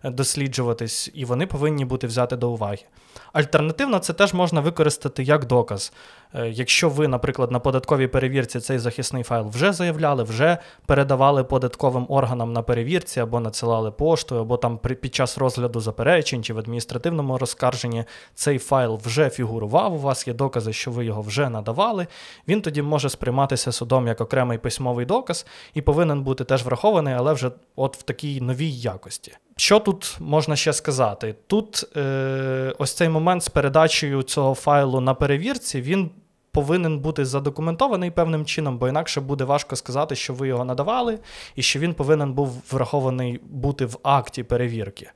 е, 0.03 0.11
досліджуватись, 0.11 1.11
і 1.15 1.25
вони 1.25 1.47
повинні 1.47 1.85
бути 1.85 2.07
взяти 2.07 2.37
до 2.37 2.51
уваги. 2.51 2.79
Альтернативно, 3.33 3.99
це 3.99 4.13
теж 4.13 4.35
можна 4.35 4.61
використати 4.61 5.23
як 5.23 5.45
доказ. 5.45 5.93
Е, 6.35 6.49
якщо 6.49 6.89
ви, 6.89 7.09
наприклад, 7.09 7.51
на 7.51 7.59
податковій 7.59 8.07
перевірці 8.07 8.61
цей 8.61 8.79
захисний 8.79 9.23
файл 9.23 9.49
вже 9.49 9.73
заявляли, 9.73 10.23
вже 10.23 10.59
передавали 10.87 11.45
податковим 11.45 12.07
органам 12.09 12.53
на 12.53 12.63
перевірці, 12.63 13.21
або 13.21 13.41
надсилали 13.41 13.91
поштою, 13.91 14.41
або 14.41 14.57
там 14.57 14.79
під 14.79 15.15
час 15.15 15.39
розгляду 15.39 15.81
заперечень 15.81 16.43
чи 16.43 16.55
в 16.55 16.59
адміністративному 16.59 17.39
розкарженні 17.39 17.94
цей 18.35 18.59
файл 18.59 19.01
вже 19.05 19.31
фігурував, 19.31 19.95
у 19.95 19.99
вас 19.99 20.29
є 20.29 20.35
докази, 20.35 20.73
що 20.73 20.91
ви 20.91 21.05
його 21.05 21.23
вже 21.23 21.49
надавали, 21.49 22.07
він 22.49 22.63
тоді 22.63 22.83
може 22.83 23.09
сприйматися 23.09 23.73
судом 23.73 24.07
як 24.07 24.21
окремий 24.21 24.59
письмовий 24.59 25.07
доказ 25.07 25.47
і 25.75 25.83
повинен 25.83 26.23
бути 26.23 26.45
теж 26.45 26.65
врахований, 26.65 27.15
але 27.15 27.33
вже 27.33 27.51
от 27.77 27.97
в 27.97 28.03
такій 28.03 28.41
новій 28.41 28.71
якості. 28.71 29.33
Що 29.57 29.81
тут 29.81 30.17
можна 30.21 30.57
ще 30.57 30.73
сказати? 30.73 31.35
Тут 31.47 31.97
е, 31.97 32.75
ось 32.79 32.93
цей 32.93 33.09
момент 33.09 33.43
з 33.43 33.49
передачею 33.49 34.23
цього 34.23 34.55
файлу 34.55 35.01
на 35.01 35.15
перевірці, 35.15 35.81
він 35.81 36.11
повинен 36.55 36.99
бути 36.99 37.25
задокументований 37.25 38.11
певним 38.11 38.45
чином, 38.45 38.79
бо 38.79 38.89
інакше 38.89 39.21
буде 39.21 39.45
важко 39.45 39.77
сказати, 39.77 40.17
що 40.17 40.35
ви 40.35 40.49
його 40.49 40.65
надавали, 40.65 41.19
і 41.57 41.63
що 41.63 41.79
він 41.79 41.95
повинен 41.95 42.33
був 42.33 42.63
врахований 42.71 43.41
бути 43.51 43.87
в 43.87 43.99
акті 44.03 44.43
перевірки. 44.43 45.11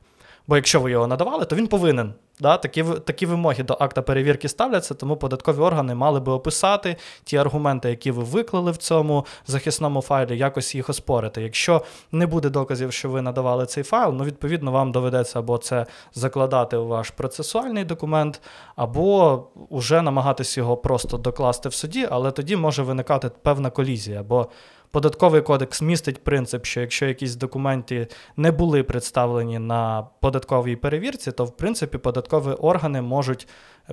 Бо 0.49 0.57
якщо 0.57 0.81
ви 0.81 0.91
його 0.91 1.07
надавали, 1.07 1.45
то 1.45 1.57
він 1.57 1.67
повинен 1.67 2.15
Да, 2.41 2.57
Такі 2.57 2.85
такі 2.85 3.27
вимоги 3.27 3.63
до 3.63 3.77
акта 3.81 4.03
перевірки 4.03 4.49
ставляться, 4.49 4.95
тому 4.95 5.17
податкові 5.17 5.59
органи 5.59 5.95
мали 5.95 6.21
би 6.21 6.33
описати 6.33 6.97
ті 7.25 7.37
аргументи, 7.37 7.91
які 7.91 8.11
ви 8.11 8.23
виклали 8.23 8.71
в 8.71 8.77
цьому 8.77 9.27
захисному 9.47 10.03
файлі, 10.03 10.39
якось 10.39 10.75
їх 10.75 10.89
оспорити. 10.89 11.43
Якщо 11.43 11.83
не 12.13 12.27
буде 12.27 12.51
доказів, 12.51 12.93
що 12.93 13.09
ви 13.09 13.23
надавали 13.23 13.67
цей 13.67 13.85
файл, 13.85 14.13
ну 14.13 14.25
відповідно 14.25 14.73
вам 14.73 14.93
доведеться 14.93 15.39
або 15.39 15.59
це 15.59 15.87
закладати 16.15 16.77
у 16.77 16.87
ваш 16.87 17.11
процесуальний 17.11 17.85
документ, 17.85 18.41
або 18.77 19.43
вже 19.71 20.03
намагатись 20.03 20.57
його 20.57 20.77
просто 20.77 21.17
докласти 21.19 21.69
в 21.69 21.75
суді, 21.75 22.09
але 22.11 22.31
тоді 22.31 22.57
може 22.57 22.83
виникати 22.83 23.31
певна 23.43 23.71
колізія. 23.71 24.23
бо 24.23 24.49
Податковий 24.91 25.43
кодекс 25.43 25.83
містить 25.83 26.25
принцип, 26.25 26.67
що 26.67 26.81
якщо 26.81 27.07
якісь 27.07 27.37
документи 27.37 28.09
не 28.37 28.51
були 28.51 28.83
представлені 28.83 29.59
на 29.59 30.07
податковій 30.21 30.77
перевірці, 30.77 31.33
то 31.33 31.45
в 31.45 31.57
принципі 31.57 31.99
податкові 31.99 32.53
органи 32.53 33.03
можуть 33.03 33.49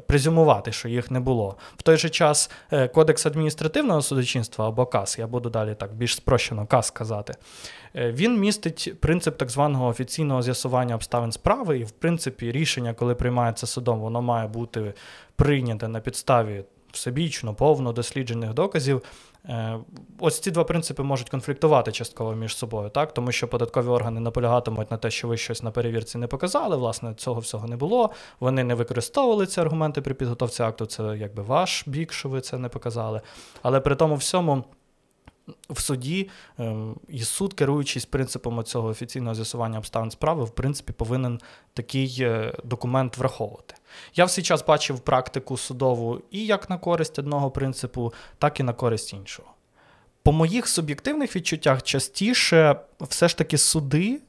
презюмувати, 0.08 0.71
що 0.71 0.89
їх 0.89 1.12
не 1.12 1.19
було. 1.19 1.58
В 1.77 1.81
той 1.81 1.97
же 1.97 2.10
час 2.10 2.51
е, 2.71 2.88
Кодекс 2.88 3.25
адміністративного 3.25 4.01
судочинства 4.01 4.67
або 4.67 4.86
КАС, 4.86 5.19
я 5.19 5.27
буду 5.27 5.49
далі 5.49 5.75
так 5.75 5.93
більш 5.95 6.15
спрощено 6.15 6.65
КАС 6.65 6.88
сказати, 6.88 7.34
е, 7.95 8.12
він 8.12 8.39
містить 8.39 8.93
принцип 8.99 9.38
так 9.38 9.49
званого 9.49 9.88
офіційного 9.88 10.41
з'ясування 10.41 10.95
обставин 10.95 11.31
справи, 11.31 11.79
і 11.79 11.84
в 11.84 11.91
принципі 11.91 12.51
рішення, 12.51 12.93
коли 12.93 13.15
приймається 13.15 13.67
судом, 13.67 13.99
воно 13.99 14.21
має 14.21 14.47
бути 14.47 14.93
прийняте 15.36 15.88
на 15.88 15.99
підставі 15.99 16.63
всебічно, 16.91 17.53
повно 17.53 17.91
досліджених 17.91 18.53
доказів. 18.53 19.01
Е, 19.49 19.79
ось 20.19 20.39
ці 20.39 20.51
два 20.51 20.63
принципи 20.63 21.03
можуть 21.03 21.29
конфліктувати 21.29 21.91
частково 21.91 22.36
між 22.36 22.58
собою, 22.58 22.89
так? 22.89 23.13
тому 23.13 23.31
що 23.31 23.47
податкові 23.47 23.88
органи 23.88 24.19
наполягатимуть 24.19 24.91
на 24.91 24.97
те, 24.97 25.12
що 25.12 25.27
ви 25.27 25.38
щось 25.38 25.63
на 25.63 25.71
перевірці 25.71 26.17
не 26.17 26.27
показали. 26.27 26.77
Власне, 26.77 27.13
цього 27.13 27.39
всього 27.39 27.67
не 27.67 27.75
було. 27.75 28.10
Вони 28.39 28.63
не 28.63 28.75
використовували 28.75 29.45
ці 29.45 29.62
аргументи 29.62 30.01
при 30.01 30.13
підготовці 30.13 30.63
акту. 30.63 30.86
Це 30.86 31.17
якби 31.17 31.43
ваш 31.43 31.88
бік, 31.88 32.13
що 32.13 32.29
ви 32.29 32.41
це 32.41 32.58
не 32.58 32.69
показали. 32.69 33.21
Але 33.62 33.79
при 33.79 33.95
тому 33.95 34.15
всьому 34.15 34.63
в 35.69 35.81
суді 35.81 36.29
ем, 36.58 36.95
і 37.08 37.19
суд, 37.19 37.53
керуючись 37.53 38.05
принципом 38.05 38.63
цього 38.63 38.88
офіційного 38.88 39.36
з'ясування 39.36 39.77
обставин 39.77 40.12
справи, 40.12 40.43
в 40.43 40.49
принципі, 40.49 40.93
повинен 40.93 41.39
такий 41.73 42.17
е, 42.19 42.53
документ 42.63 43.17
враховувати. 43.17 43.75
Я 44.15 44.25
всі 44.25 44.43
час 44.43 44.65
бачив 44.65 44.99
практику 44.99 45.58
судову 45.58 46.21
і 46.31 46.45
як 46.45 46.69
на 46.69 46.77
користь 46.77 47.19
одного 47.19 47.51
принципу, 47.51 48.13
так 48.38 48.60
і 48.60 48.63
на 48.63 48.73
користь 48.73 49.13
іншого. 49.13 49.49
По 50.23 50.31
моїх 50.31 50.67
суб'єктивних 50.67 51.36
відчуттях 51.36 51.84
частіше 51.84 52.75
все 52.99 53.27
ж 53.27 53.38
таки 53.38 53.58
суди 53.58 54.21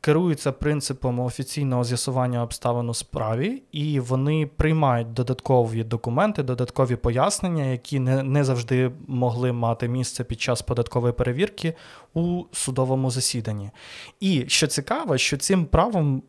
керуються 0.00 0.52
принципом 0.52 1.20
офіційного 1.20 1.84
з'ясування 1.84 2.42
обставин 2.42 2.88
у 2.88 2.94
справі, 2.94 3.62
і 3.72 4.00
вони 4.00 4.50
приймають 4.56 5.12
додаткові 5.12 5.84
документи, 5.84 6.42
додаткові 6.42 6.96
пояснення, 6.96 7.64
які 7.64 8.00
не, 8.00 8.22
не 8.22 8.44
завжди 8.44 8.90
могли 9.06 9.52
мати 9.52 9.88
місце 9.88 10.24
під 10.24 10.40
час 10.40 10.62
податкової 10.62 11.12
перевірки 11.12 11.74
у 12.14 12.44
судовому 12.52 13.10
засіданні. 13.10 13.70
І 14.20 14.44
що 14.48 14.66
цікаво, 14.66 15.18
що 15.18 15.36
цим 15.36 15.66
правом 15.66 16.22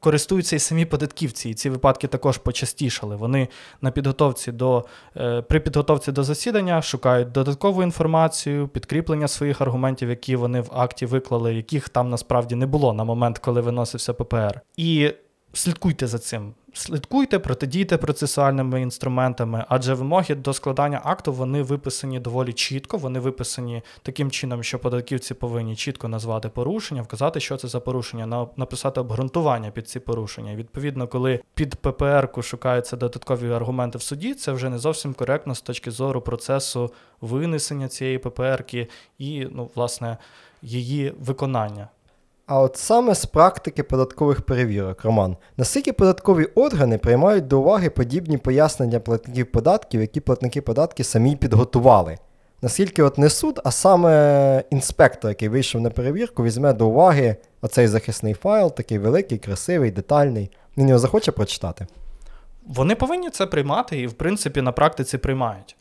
користуються 0.00 0.56
і 0.56 0.58
самі 0.58 0.84
податківці, 0.84 1.50
і 1.50 1.54
ці 1.54 1.70
випадки 1.70 2.06
також 2.06 2.38
почастішали. 2.38 3.16
Вони 3.16 3.48
на 3.80 3.90
підготовці 3.90 4.52
до 4.52 4.84
е, 5.16 5.42
при 5.42 5.60
підготовці 5.60 6.12
до 6.12 6.24
засідання 6.24 6.82
шукають 6.82 7.32
додаткову 7.32 7.82
інформацію, 7.82 8.68
підкріплення 8.68 9.28
своїх 9.28 9.60
аргументів, 9.60 10.10
які 10.10 10.36
вони 10.36 10.60
в 10.60 10.70
акті 10.72 11.06
виклали, 11.06 11.54
яких 11.54 11.88
там 11.88 12.10
насправді 12.10 12.54
не 12.54 12.66
було 12.66 12.92
на 12.92 13.04
момент, 13.04 13.38
коли 13.38 13.60
виносився 13.60 14.14
ППР. 14.14 14.60
І 14.76 15.12
слідкуйте 15.52 16.06
за 16.06 16.18
цим. 16.18 16.54
Слідкуйте, 16.72 17.38
протидійте 17.38 17.96
процесуальними 17.96 18.82
інструментами, 18.82 19.64
адже 19.68 19.94
вимоги 19.94 20.34
до 20.34 20.52
складання 20.52 21.00
акту 21.04 21.32
вони 21.32 21.62
виписані 21.62 22.20
доволі 22.20 22.52
чітко. 22.52 22.98
Вони 22.98 23.20
виписані 23.20 23.82
таким 24.02 24.30
чином, 24.30 24.62
що 24.62 24.78
податківці 24.78 25.34
повинні 25.34 25.76
чітко 25.76 26.08
назвати 26.08 26.48
порушення, 26.48 27.02
вказати, 27.02 27.40
що 27.40 27.56
це 27.56 27.68
за 27.68 27.80
порушення, 27.80 28.46
написати 28.56 29.00
обґрунтування 29.00 29.70
під 29.70 29.88
ці 29.88 30.00
порушення. 30.00 30.54
відповідно, 30.54 31.08
коли 31.08 31.40
під 31.54 31.74
ППР-ку 31.74 32.42
шукаються 32.42 32.96
додаткові 32.96 33.52
аргументи 33.52 33.98
в 33.98 34.02
суді, 34.02 34.34
це 34.34 34.52
вже 34.52 34.68
не 34.68 34.78
зовсім 34.78 35.14
коректно 35.14 35.54
з 35.54 35.60
точки 35.60 35.90
зору 35.90 36.20
процесу 36.20 36.92
винесення 37.20 37.88
цієї 37.88 38.18
ППР-ки 38.18 38.88
і, 39.18 39.46
ну, 39.50 39.70
власне, 39.74 40.16
її 40.62 41.14
виконання. 41.20 41.88
А 42.48 42.60
от 42.60 42.76
саме 42.76 43.14
з 43.14 43.26
практики 43.26 43.82
податкових 43.82 44.42
перевірок, 44.42 45.04
Роман, 45.04 45.36
наскільки 45.56 45.92
податкові 45.92 46.44
органи 46.44 46.98
приймають 46.98 47.46
до 47.46 47.60
уваги 47.60 47.90
подібні 47.90 48.38
пояснення 48.38 49.00
платників 49.00 49.52
податків, 49.52 50.00
які 50.00 50.20
платники 50.20 50.60
податки 50.60 51.04
самі 51.04 51.36
підготували? 51.36 52.18
Наскільки 52.62 53.02
от 53.02 53.18
не 53.18 53.30
суд, 53.30 53.60
а 53.64 53.70
саме 53.70 54.64
інспектор, 54.70 55.30
який 55.30 55.48
вийшов 55.48 55.80
на 55.80 55.90
перевірку, 55.90 56.44
візьме 56.44 56.72
до 56.72 56.88
уваги 56.88 57.36
оцей 57.60 57.88
захисний 57.88 58.34
файл, 58.34 58.74
такий 58.74 58.98
великий, 58.98 59.38
красивий, 59.38 59.90
детальний. 59.90 60.50
Він 60.76 60.88
його 60.88 60.98
захоче 60.98 61.32
прочитати? 61.32 61.86
Вони 62.66 62.94
повинні 62.94 63.30
це 63.30 63.46
приймати 63.46 64.00
і, 64.00 64.06
в 64.06 64.12
принципі, 64.12 64.62
на 64.62 64.72
практиці 64.72 65.18
приймають. 65.18 65.76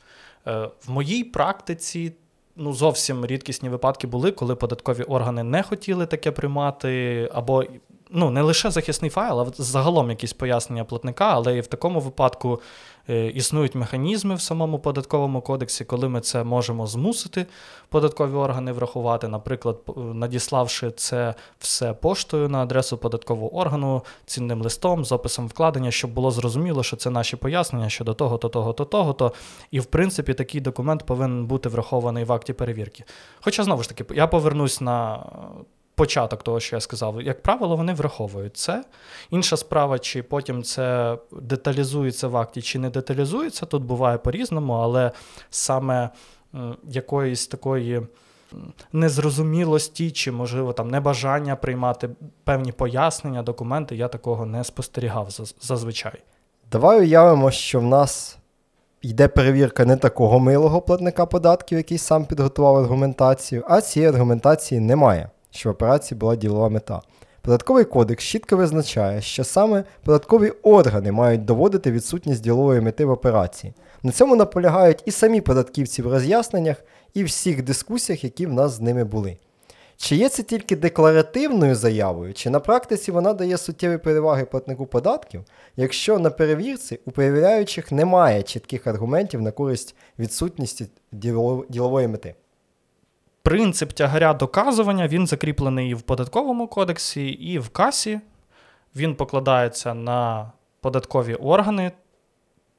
Е, 0.48 0.70
в 0.88 0.92
моїй 0.92 1.24
практиці 1.24 2.14
ну, 2.58 2.74
зовсім 2.74 3.26
рідкісні 3.26 3.70
випадки 3.70 4.08
були, 4.08 4.32
коли 4.32 4.56
податкові 4.56 5.04
органи 5.04 5.44
не 5.44 5.64
хотіли 5.64 6.06
таке 6.06 6.32
приймати, 6.32 7.30
або 7.34 7.64
ну, 8.10 8.30
не 8.30 8.42
лише 8.42 8.72
захисний 8.72 9.12
файл, 9.12 9.42
а 9.42 9.52
загалом 9.58 10.10
якісь 10.10 10.34
пояснення 10.34 10.84
платника, 10.84 11.30
але 11.34 11.58
і 11.58 11.62
в 11.62 11.68
такому 11.68 12.00
випадку 12.00 12.62
е, 13.10 13.28
існують 13.28 13.76
механізми 13.76 14.36
в 14.36 14.42
самому 14.42 14.80
податковому 14.80 15.42
кодексі, 15.42 15.86
коли 15.86 16.10
ми 16.10 16.22
це 16.22 16.44
можемо 16.44 16.88
змусити 16.88 17.46
податкові 17.90 18.34
органи 18.34 18.72
врахувати, 18.72 19.28
наприклад, 19.28 19.78
надіславши 19.96 20.92
це 20.92 21.34
все 21.60 21.94
поштою 21.94 22.50
на 22.50 22.64
адресу 22.64 22.98
податкового 22.98 23.56
органу, 23.56 24.02
цінним 24.26 24.62
листом 24.62 25.06
з 25.06 25.12
описом 25.12 25.48
вкладення, 25.48 25.92
щоб 25.92 26.12
було 26.12 26.32
зрозуміло, 26.32 26.84
що 26.84 26.96
це 26.96 27.10
наші 27.10 27.36
пояснення 27.36 27.90
щодо 27.90 28.14
того-то, 28.14 28.50
того-то, 28.50 28.86
того-то. 28.86 29.34
І 29.72 29.80
в 29.80 29.86
принципі 29.86 30.34
такий 30.34 30.62
документ 30.62 31.06
повинен 31.06 31.46
бути 31.46 31.70
врахований 31.70 32.24
в 32.24 32.32
акті 32.32 32.54
перевірки. 32.54 33.04
Хоча 33.42 33.64
знову 33.64 33.84
ж 33.84 33.90
таки, 33.90 34.16
я 34.16 34.28
повернусь 34.28 34.82
на 34.82 35.24
початок 35.98 36.44
того, 36.44 36.60
що 36.60 36.76
я 36.76 36.80
сказав, 36.80 37.22
як 37.22 37.44
правило, 37.44 37.76
вони 37.76 37.94
враховують 37.94 38.58
це. 38.58 38.84
Інша 39.30 39.58
справа, 39.58 40.00
чи 40.00 40.24
потім 40.24 40.64
це 40.64 41.18
деталізується 41.32 42.28
в 42.28 42.38
акті, 42.38 42.62
чи 42.62 42.80
не 42.80 42.90
деталізується, 42.90 43.66
тут 43.66 43.84
буває 43.84 44.18
по-різному, 44.18 44.74
але 44.74 45.12
саме 45.50 46.10
якоїсь 46.90 47.48
такої 47.48 48.02
незрозумілості 48.94 50.12
чи, 50.12 50.32
можливо, 50.32 50.74
там 50.74 50.88
небажання 50.88 51.56
приймати 51.56 52.10
певні 52.44 52.72
пояснення, 52.72 53.44
документи, 53.44 53.96
я 53.96 54.08
такого 54.08 54.46
не 54.46 54.64
спостерігав 54.64 55.30
зазвичай. 55.62 56.24
Давай 56.72 57.00
уявимо, 57.00 57.52
що 57.52 57.80
в 57.80 57.84
нас 57.84 58.38
йде 59.02 59.28
перевірка 59.28 59.86
не 59.86 59.98
такого 59.98 60.40
милого 60.40 60.82
платника 60.82 61.26
податків, 61.26 61.78
який 61.78 61.98
сам 61.98 62.26
підготував 62.26 62.76
аргументацію, 62.76 63.64
а 63.68 63.82
цієї 63.82 64.12
аргументації 64.12 64.82
немає, 64.82 65.30
що 65.58 65.70
в 65.70 65.72
операції 65.72 66.18
була 66.18 66.36
ділова 66.36 66.70
мета. 66.70 67.02
Податковий 67.42 67.86
кодекс 67.86 68.24
чітко 68.24 68.58
визначає, 68.58 69.22
що 69.22 69.44
саме 69.44 69.84
податкові 70.04 70.50
органи 70.50 71.12
мають 71.12 71.46
доводити 71.46 71.92
відсутність 71.92 72.44
ділової 72.44 72.82
мети 72.82 73.06
в 73.06 73.10
операції. 73.10 73.74
На 74.04 74.12
цьому 74.12 74.36
наполягають 74.36 75.04
і 75.06 75.12
самі 75.12 75.42
податківці 75.42 76.02
в 76.02 76.08
роз'ясненнях, 76.08 76.78
і 77.14 77.24
всіх 77.24 77.64
дискусіях, 77.64 78.24
які 78.24 78.46
в 78.46 78.54
нас 78.54 78.72
з 78.72 78.82
ними 78.82 79.04
були. 79.04 79.38
Чи 79.98 80.16
є 80.16 80.30
це 80.30 80.44
тільки 80.44 80.76
декларативною 80.76 81.76
заявою, 81.76 82.34
чи 82.34 82.50
на 82.50 82.60
практиці 82.60 83.12
вона 83.12 83.34
дає 83.34 83.58
суттєві 83.58 83.98
переваги 83.98 84.46
платнику 84.46 84.86
податків, 84.86 85.44
якщо 85.76 86.20
на 86.20 86.30
перевірці 86.30 87.00
у 87.06 87.12
перевіряючих 87.12 87.92
немає 87.92 88.44
чітких 88.44 88.88
аргументів 88.88 89.42
на 89.42 89.52
користь 89.52 89.96
відсутності 90.20 90.88
ділової 91.70 92.08
мети? 92.08 92.36
Принцип 93.48 93.94
тягаря 93.94 94.34
доказування 94.34 95.08
він 95.08 95.28
закріплений 95.28 95.90
і 95.90 95.94
в 95.94 96.02
податковому 96.02 96.68
кодексі, 96.68 97.28
і 97.28 97.60
в 97.60 97.70
касі. 97.70 98.20
Він 98.96 99.16
покладається 99.16 99.94
на 99.94 100.52
податкові 100.82 101.36
органи. 101.36 101.92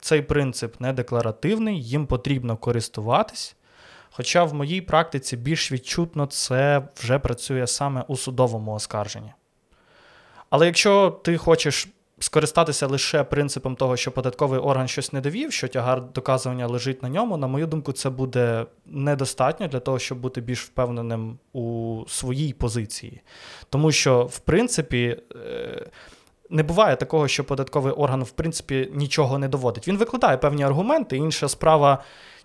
Цей 0.01 0.23
принцип 0.23 0.81
не 0.81 0.93
декларативний, 0.93 1.83
їм 1.83 2.07
потрібно 2.07 2.57
користуватись. 2.57 3.57
Хоча 4.11 4.45
в 4.45 4.55
моїй 4.55 4.81
практиці 4.81 5.37
більш 5.37 5.73
відчутно 5.73 6.27
це 6.27 6.83
вже 6.97 7.19
працює 7.19 7.67
саме 7.67 8.05
у 8.09 8.17
судовому 8.17 8.73
оскарженні. 8.75 9.33
Але 10.51 10.67
якщо 10.67 11.11
ти 11.11 11.37
хочеш 11.37 11.89
скористатися 12.21 12.87
лише 12.87 13.25
принципом 13.25 13.77
того, 13.77 13.97
що 13.97 14.11
податковий 14.11 14.61
орган 14.61 14.89
щось 14.89 15.13
не 15.13 15.21
довів, 15.21 15.53
що 15.53 15.69
тягар 15.69 16.03
доказування 16.13 16.67
лежить 16.67 17.03
на 17.03 17.09
ньому, 17.09 17.37
на 17.37 17.47
мою 17.47 17.67
думку, 17.67 17.93
це 17.93 18.11
буде 18.11 18.67
недостатньо 18.87 19.69
для 19.69 19.81
того, 19.81 19.99
щоб 19.99 20.19
бути 20.19 20.41
більш 20.41 20.63
впевненим 20.63 21.39
у 21.53 22.05
своїй 22.09 22.53
позиції. 22.53 23.21
Тому 23.71 23.93
що, 23.93 24.25
в 24.25 24.39
принципі, 24.39 25.17
е, 25.37 25.87
не 26.51 26.63
буває 26.63 26.97
такого, 26.97 27.29
що 27.29 27.45
податковий 27.45 27.93
орган, 27.93 28.23
в 28.23 28.31
принципі, 28.31 28.91
нічого 28.95 29.39
не 29.39 29.49
доводить. 29.49 29.89
Він 29.89 29.97
викладає 29.97 30.37
певні 30.37 30.63
аргументи, 30.63 31.17
інша 31.17 31.49
справа, 31.49 32.03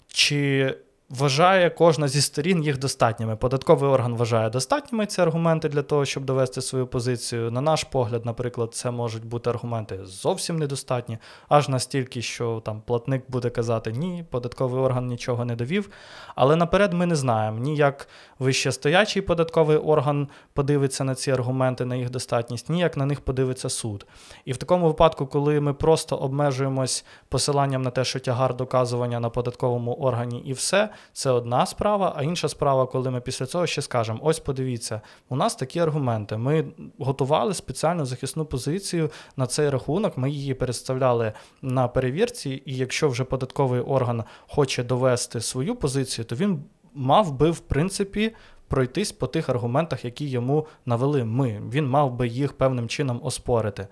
чи 0.07 0.73
вважає 1.17 1.69
кожна 1.69 2.07
зі 2.07 2.21
сторін 2.21 2.63
їх 2.63 2.79
достатніми. 2.79 3.35
Податковий 3.35 3.89
орган 3.89 4.15
вважає 4.15 4.49
достатніми 4.49 5.05
ці 5.05 5.21
аргументи 5.21 5.69
для 5.69 5.81
того, 5.81 6.05
щоб 6.05 6.25
довести 6.25 6.61
свою 6.61 6.87
позицію. 6.87 7.51
На 7.51 7.61
наш 7.61 7.83
погляд, 7.83 8.25
наприклад, 8.25 8.73
це 8.73 8.91
можуть 8.91 9.25
бути 9.25 9.49
аргументи 9.49 9.99
зовсім 10.03 10.59
недостатні, 10.59 11.17
аж 11.49 11.69
настільки, 11.69 12.21
що 12.21 12.61
там 12.65 12.81
платник 12.85 13.23
буде 13.27 13.49
казати 13.49 13.91
ні, 13.91 14.25
податковий 14.29 14.81
орган 14.81 15.07
нічого 15.07 15.45
не 15.45 15.55
довів. 15.55 15.89
Але 16.35 16.55
наперед 16.55 16.93
ми 16.93 17.05
не 17.05 17.15
знаємо 17.15 17.59
ні 17.59 17.75
як 17.75 18.07
вищестоячий 18.39 19.21
податковий 19.21 19.77
орган 19.77 20.27
подивиться 20.53 21.03
на 21.03 21.15
ці 21.15 21.31
аргументи, 21.31 21.85
на 21.85 21.95
їх 21.95 22.09
достатність, 22.09 22.69
ні 22.69 22.79
як 22.79 22.97
на 22.97 23.05
них 23.05 23.21
подивиться 23.21 23.69
суд. 23.69 24.05
І 24.45 24.53
в 24.53 24.57
такому 24.57 24.87
випадку, 24.87 25.27
коли 25.27 25.59
ми 25.59 25.73
просто 25.73 26.15
обмежуємось 26.15 27.05
посиланням 27.29 27.81
на 27.81 27.89
те, 27.89 28.03
що 28.03 28.19
тягар 28.19 28.55
доказування 28.55 29.19
на 29.19 29.29
податковому 29.29 29.93
органі 29.93 30.39
і 30.45 30.53
все, 30.53 30.89
це 31.13 31.31
одна 31.31 31.65
справа, 31.65 32.13
а 32.15 32.23
інша 32.23 32.49
справа, 32.49 32.85
коли 32.85 33.11
ми 33.11 33.21
після 33.21 33.45
цього 33.45 33.67
ще 33.67 33.81
скажемо: 33.81 34.19
ось 34.23 34.39
подивіться, 34.39 35.01
у 35.29 35.35
нас 35.35 35.55
такі 35.55 35.79
аргументи. 35.79 36.37
Ми 36.37 36.65
готували 36.99 37.53
спеціальну 37.53 38.05
захисну 38.05 38.45
позицію 38.45 39.09
на 39.37 39.47
цей 39.47 39.69
рахунок. 39.69 40.17
Ми 40.17 40.31
її 40.31 40.53
представляли 40.53 41.33
на 41.61 41.87
перевірці, 41.87 42.63
і 42.65 42.75
якщо 42.75 43.09
вже 43.09 43.23
податковий 43.23 43.81
орган 43.81 44.23
хоче 44.47 44.83
довести 44.83 45.41
свою 45.41 45.75
позицію, 45.75 46.25
то 46.25 46.35
він 46.35 46.63
мав 46.93 47.31
би 47.31 47.51
в 47.51 47.59
принципі. 47.59 48.35
Пройтись 48.67 49.11
по 49.11 49.27
тих 49.27 49.49
аргументах, 49.49 50.05
які 50.05 50.29
йому 50.29 50.67
навели 50.85 51.23
ми. 51.23 51.61
Він 51.71 51.87
мав 51.87 52.11
би 52.11 52.27
їх 52.27 52.53
певним 52.53 52.87
чином 52.87 53.19
оспорити. 53.23 53.87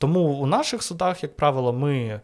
Тому 0.00 0.20
у 0.20 0.46
наших 0.46 0.82
судах, 0.82 1.22
як 1.22 1.36
правило, 1.36 1.72
ми 1.72 2.20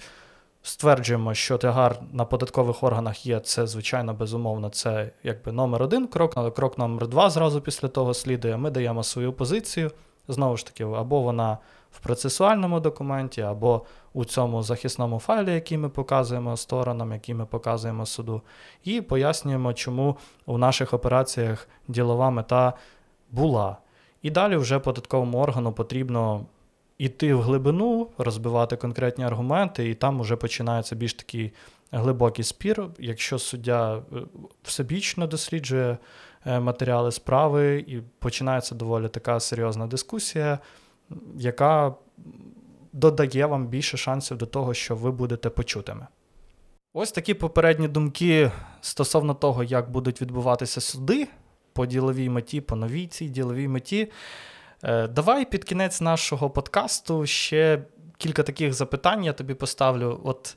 стверджуємо, 0.67 1.35
що 1.35 1.59
тягар 1.59 2.01
на 2.13 2.25
податкових 2.25 2.83
органах 2.83 3.27
є, 3.27 3.41
це, 3.41 3.67
звичайно, 3.67 4.15
безумовно, 4.15 4.69
це 4.69 5.11
якби 5.23 5.53
номер 5.53 5.83
один 5.83 6.07
крок, 6.07 6.55
крок 6.55 6.79
номер 6.79 7.09
два 7.09 7.31
зразу 7.31 7.61
після 7.61 7.89
того 7.89 8.15
слідує. 8.15 8.57
Ми 8.57 8.71
даємо 8.71 9.03
свою 9.03 9.33
позицію. 9.33 9.91
Знову 10.29 10.57
ж 10.57 10.67
таки, 10.67 10.85
або 10.85 11.21
вона 11.21 11.59
в 11.91 11.99
процесуальному 11.99 12.81
документі, 12.81 13.43
або 13.43 13.83
у 14.13 14.25
цьому 14.25 14.63
захисному 14.63 15.19
файлі, 15.19 15.53
який 15.53 15.79
ми 15.79 15.89
показуємо 15.89 16.57
сторонам, 16.57 17.13
який 17.13 17.35
ми 17.35 17.47
показуємо 17.47 18.07
суду, 18.07 18.43
і 18.85 19.01
пояснюємо, 19.01 19.73
чому 19.73 20.17
у 20.47 20.59
наших 20.59 20.95
операціях 20.95 21.69
ділова 21.89 22.31
мета 22.31 22.73
була. 23.31 23.77
І 24.23 24.31
далі 24.31 24.57
вже 24.57 24.79
податковому 24.79 25.39
органу 25.39 25.73
потрібно 25.73 26.47
іти 26.99 27.35
в 27.35 27.43
глибину, 27.43 28.09
розбивати 28.19 28.77
конкретні 28.77 29.25
аргументи, 29.25 29.89
і 29.89 29.95
там 29.95 30.21
вже 30.21 30.37
починається 30.37 30.97
більш 30.97 31.15
такий 31.15 31.53
глибокий 31.91 32.45
спір. 32.45 32.87
Якщо 32.99 33.39
суддя 33.39 33.97
е, 33.97 34.01
всебічно 34.63 35.27
досліджує 35.27 35.99
е, 36.47 36.61
матеріали 36.61 37.13
справи, 37.13 37.85
і 37.87 38.01
починається 38.19 38.75
доволі 38.75 39.09
така 39.09 39.41
серйозна 39.41 39.87
дискусія, 39.87 40.59
яка 41.37 41.95
додає 42.93 43.47
вам 43.47 43.67
більше 43.67 43.97
шансів 43.97 44.37
до 44.37 44.47
того, 44.47 44.75
що 44.75 44.97
ви 44.97 45.11
будете 45.11 45.51
почутими. 45.51 46.07
Ось 46.93 47.13
такі 47.13 47.35
попередні 47.35 47.89
думки 47.89 48.51
стосовно 48.81 49.35
того, 49.35 49.65
як 49.65 49.91
будуть 49.91 50.23
відбуватися 50.23 50.81
суди 50.81 51.29
по 51.73 51.87
діловій 51.87 52.29
меті, 52.29 52.61
по 52.61 52.77
новій 52.77 53.07
цій 53.07 53.29
діловій 53.29 53.69
меті. 53.69 54.09
Е, 54.83 55.07
давай 55.07 55.45
під 55.45 55.65
кінець 55.65 56.01
нашого 56.01 56.51
подкасту 56.51 57.27
ще 57.27 57.83
кілька 58.19 58.43
таких 58.43 58.75
запитань 58.75 59.25
я 59.25 59.33
тобі 59.33 59.55
поставлю. 59.55 60.21
От 60.25 60.57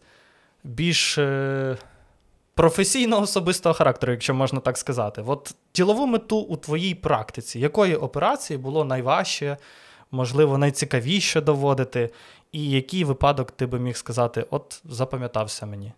більш 0.63 1.17
е, 1.17 1.77
професійно 2.53 3.21
особистого 3.21 3.75
характеру, 3.75 4.11
якщо 4.11 4.33
можна 4.33 4.59
так 4.59 4.77
сказати. 4.77 5.23
От 5.27 5.55
ділову 5.75 6.07
мету 6.07 6.37
у 6.37 6.57
твоїй 6.57 6.95
практиці, 6.95 7.59
якої 7.59 7.95
операції 7.95 8.57
було 8.57 8.85
найважче, 8.85 9.57
можливо, 10.11 10.57
найцікавіше 10.57 11.41
доводити, 11.41 12.09
і 12.51 12.69
який 12.69 13.03
випадок 13.03 13.51
ти 13.51 13.65
би 13.65 13.79
міг 13.79 13.97
сказати, 13.97 14.45
от 14.49 14.81
запам'ятався 14.85 15.65
мені? 15.65 15.93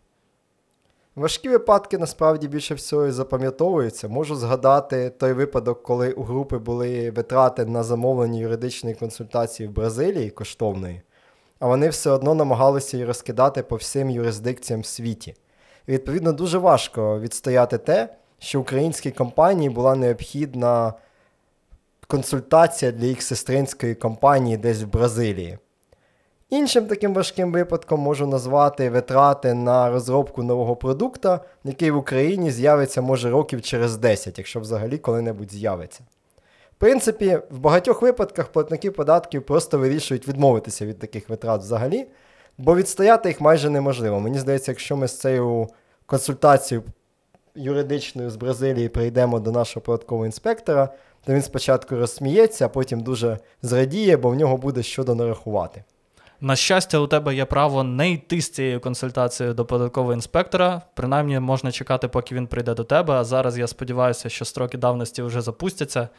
Важкі 1.16 1.50
випадки 1.50 1.98
насправді 1.98 2.48
більше 2.48 2.76
всього 2.76 3.12
запам'ятовуються. 3.12 4.08
Можу 4.08 4.36
згадати 4.36 5.10
той 5.10 5.34
випадок, 5.34 5.84
коли 5.84 6.12
у 6.12 6.24
групи 6.24 6.58
були 6.58 7.12
витрати 7.12 7.66
на 7.66 7.84
замовлення 7.84 8.40
юридичної 8.40 8.96
консультації 8.96 9.70
в 9.70 9.72
Бразилії 9.72 10.30
коштовної, 10.30 11.02
а 11.60 11.68
вони 11.68 11.90
все 11.90 12.12
одно 12.12 12.36
намагалися 12.36 12.98
її 12.98 13.08
розкидати 13.08 13.64
по 13.64 13.76
всім 13.76 14.10
юрисдикціям 14.10 14.82
в 14.82 14.86
світі. 14.86 15.36
І 15.88 15.92
відповідно 15.92 16.34
дуже 16.34 16.58
важко 16.58 17.20
відстояти 17.20 17.78
те, 17.78 18.16
що 18.40 18.62
українській 18.62 19.12
компанії 19.12 19.70
була 19.70 19.96
необхідна 19.96 20.94
консультація 22.08 22.92
для 22.92 23.06
їх 23.06 23.22
сестринської 23.22 23.96
компанії 23.96 24.58
десь 24.58 24.84
в 24.84 24.88
Бразилії. 24.88 25.58
Іншим 26.52 26.88
таким 26.88 27.14
важким 27.14 27.52
випадком 27.52 28.00
можу 28.00 28.28
назвати 28.28 28.90
витрати 28.90 29.54
на 29.54 29.90
розробку 29.92 30.44
нового 30.44 30.76
продукту, 30.76 31.40
який 31.64 31.92
в 31.92 31.98
Україні 31.98 32.52
з'явиться 32.52 33.02
може 33.02 33.30
років 33.30 33.62
через 33.62 33.98
10, 33.98 34.38
якщо 34.38 34.60
взагалі 34.60 34.98
коли-небудь 34.98 35.52
з'явиться. 35.52 36.00
В 36.72 36.76
принципі, 36.78 37.40
в 37.50 37.60
багатьох 37.60 38.02
випадках 38.02 38.48
платники 38.48 38.92
податків 38.92 39.46
просто 39.46 39.78
вирішують 39.78 40.28
відмовитися 40.28 40.86
від 40.86 41.00
таких 41.00 41.30
витрат 41.30 41.62
взагалі, 41.62 42.08
бо 42.58 42.76
відстояти 42.76 43.30
їх 43.30 43.42
майже 43.42 43.70
неможливо. 43.70 44.20
Мені 44.20 44.40
здається, 44.40 44.72
якщо 44.72 44.98
ми 44.98 45.08
з 45.08 45.20
цією 45.20 45.68
консультацією 46.06 46.84
юридичною 47.56 48.30
з 48.30 48.36
Бразилії 48.36 48.90
прийдемо 48.90 49.40
до 49.40 49.52
нашого 49.52 49.84
податкового 49.84 50.26
інспектора, 50.26 50.90
то 51.26 51.34
він 51.34 51.42
спочатку 51.42 51.96
розсміється, 51.96 52.66
а 52.66 52.70
потім 52.70 53.02
дуже 53.02 53.40
зрадіє, 53.62 54.18
бо 54.18 54.30
в 54.30 54.36
нього 54.36 54.58
буде 54.58 54.84
що 54.84 55.04
донарахувати. 55.04 55.84
На 56.44 56.56
щастя, 56.56 57.00
у 57.00 57.08
тебе 57.08 57.36
є 57.36 57.46
право 57.46 57.84
не 57.84 58.12
йти 58.12 58.42
з 58.42 58.50
цією 58.50 58.80
консультацією 58.80 59.54
до 59.54 59.66
податкового 59.66 60.14
інспектора. 60.14 60.82
Принаймні, 60.94 61.40
можна 61.40 61.72
чекати, 61.72 62.08
поки 62.08 62.36
він 62.36 62.48
прийде 62.48 62.74
до 62.74 62.84
тебе. 62.84 63.14
А 63.14 63.24
зараз 63.24 63.58
я 63.58 63.68
сподіваюся, 63.68 64.30
що 64.30 64.46
строки 64.46 64.78
давності 64.78 65.22
вже 65.22 65.42
запустяться, 65.42 66.10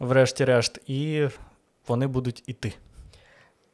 врешті-решт, 0.00 0.80
і 0.86 1.28
вони 1.88 2.06
будуть 2.06 2.42
іти. 2.46 2.72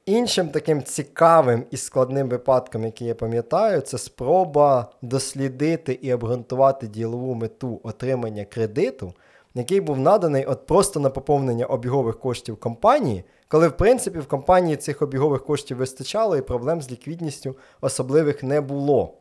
Іншим 0.07 0.49
таким 0.49 0.83
цікавим 0.83 1.65
і 1.71 1.77
складним 1.77 2.29
випадком, 2.29 2.85
який 2.85 3.07
я 3.07 3.15
пам'ятаю, 3.15 3.81
це 3.81 3.99
спроба 3.99 4.93
дослідити 5.03 5.93
і 5.93 6.15
обґрунтувати 6.15 6.87
ділову 6.87 7.35
мету 7.35 7.81
отримання 7.83 8.45
кредиту, 8.45 9.13
який 9.55 9.81
був 9.81 9.99
наданий 9.99 10.45
от 10.45 10.67
просто 10.67 11.01
на 11.01 11.11
поповнення 11.11 11.67
обігових 11.67 12.19
коштів 12.19 12.57
компанії, 12.57 13.25
коли 13.51 13.69
в 13.69 13.77
принципі 13.77 14.19
в 14.19 14.27
компанії 14.27 14.77
цих 14.77 15.03
обігових 15.03 15.45
коштів 15.45 15.77
вистачало 15.77 16.37
і 16.37 16.43
проблем 16.43 16.83
з 16.83 16.91
ліквідністю 16.91 17.57
особливих 17.81 18.43
не 18.43 18.61
було. 18.61 19.15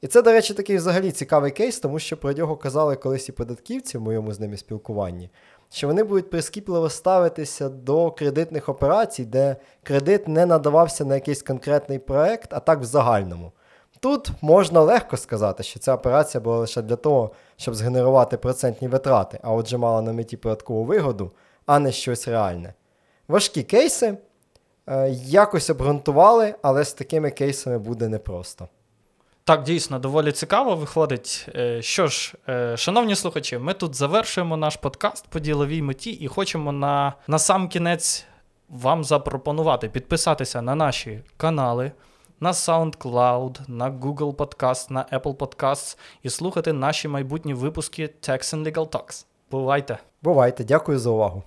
І 0.00 0.06
це, 0.06 0.22
до 0.22 0.32
речі, 0.32 0.54
такий 0.54 0.76
взагалі 0.76 1.10
цікавий 1.10 1.50
кейс, 1.50 1.80
тому 1.80 1.98
що 1.98 2.16
про 2.16 2.32
нього 2.32 2.56
казали 2.56 2.96
колись 2.96 3.28
і 3.28 3.32
податківці 3.32 3.98
в 3.98 4.00
моєму 4.00 4.32
з 4.32 4.40
ними 4.40 4.56
спілкуванні, 4.56 5.30
що 5.70 5.86
вони 5.86 6.04
будуть 6.04 6.30
прискіпливо 6.30 6.90
ставитися 6.90 7.68
до 7.68 8.10
кредитних 8.10 8.68
операцій, 8.68 9.24
де 9.24 9.56
кредит 9.82 10.28
не 10.28 10.46
надавався 10.46 11.04
на 11.04 11.14
якийсь 11.14 11.42
конкретний 11.42 11.98
проект, 11.98 12.52
а 12.52 12.60
так 12.60 12.80
в 12.80 12.84
загальному. 12.84 13.52
Тут 14.00 14.30
можна 14.40 14.80
легко 14.80 15.16
сказати, 15.16 15.62
що 15.62 15.80
ця 15.80 15.94
операція 15.94 16.40
була 16.40 16.58
лише 16.58 16.82
для 16.82 16.96
того, 16.96 17.30
щоб 17.56 17.74
згенерувати 17.74 18.36
процентні 18.36 18.88
витрати, 18.88 19.38
а 19.42 19.52
отже 19.52 19.78
мала 19.78 20.02
на 20.02 20.12
меті 20.12 20.36
податкову 20.36 20.84
вигоду, 20.84 21.30
а 21.66 21.78
не 21.78 21.92
щось 21.92 22.28
реальне. 22.28 22.74
Важкі 23.28 23.62
кейси 23.62 24.18
е, 24.86 25.10
якось 25.10 25.70
обґрунтували, 25.70 26.54
але 26.62 26.84
з 26.84 26.92
такими 26.92 27.30
кейсами 27.30 27.78
буде 27.78 28.08
непросто. 28.08 28.68
Так, 29.44 29.62
дійсно, 29.62 29.98
доволі 29.98 30.32
цікаво 30.32 30.76
виходить. 30.76 31.48
Е, 31.54 31.82
Що 31.82 32.06
ж, 32.06 32.34
е, 32.48 32.76
шановні 32.76 33.14
слухачі, 33.14 33.58
ми 33.58 33.74
тут 33.74 33.94
завершуємо 33.94 34.56
наш 34.56 34.76
подкаст 34.76 35.26
по 35.28 35.38
діловій 35.40 35.82
меті 35.82 36.10
і 36.10 36.28
хочемо 36.28 36.72
на, 36.72 37.12
на 37.28 37.38
сам 37.38 37.68
кінець 37.68 38.24
вам 38.68 39.04
запропонувати 39.04 39.88
підписатися 39.88 40.62
на 40.62 40.74
наші 40.74 41.20
канали, 41.36 41.92
на 42.40 42.52
SoundCloud, 42.52 43.60
на 43.68 43.90
Google 43.90 44.34
Podcast, 44.34 44.92
на 44.92 45.06
Apple 45.12 45.36
Podcasts 45.36 45.98
і 46.22 46.30
слухати 46.30 46.72
наші 46.72 47.08
майбутні 47.08 47.54
випуски 47.54 48.02
Tax 48.02 48.38
and 48.38 48.72
Legal 48.72 48.88
Talks. 48.88 49.24
Бувайте! 49.50 49.98
Бувайте, 50.22 50.64
дякую 50.64 50.98
за 50.98 51.10
увагу. 51.10 51.42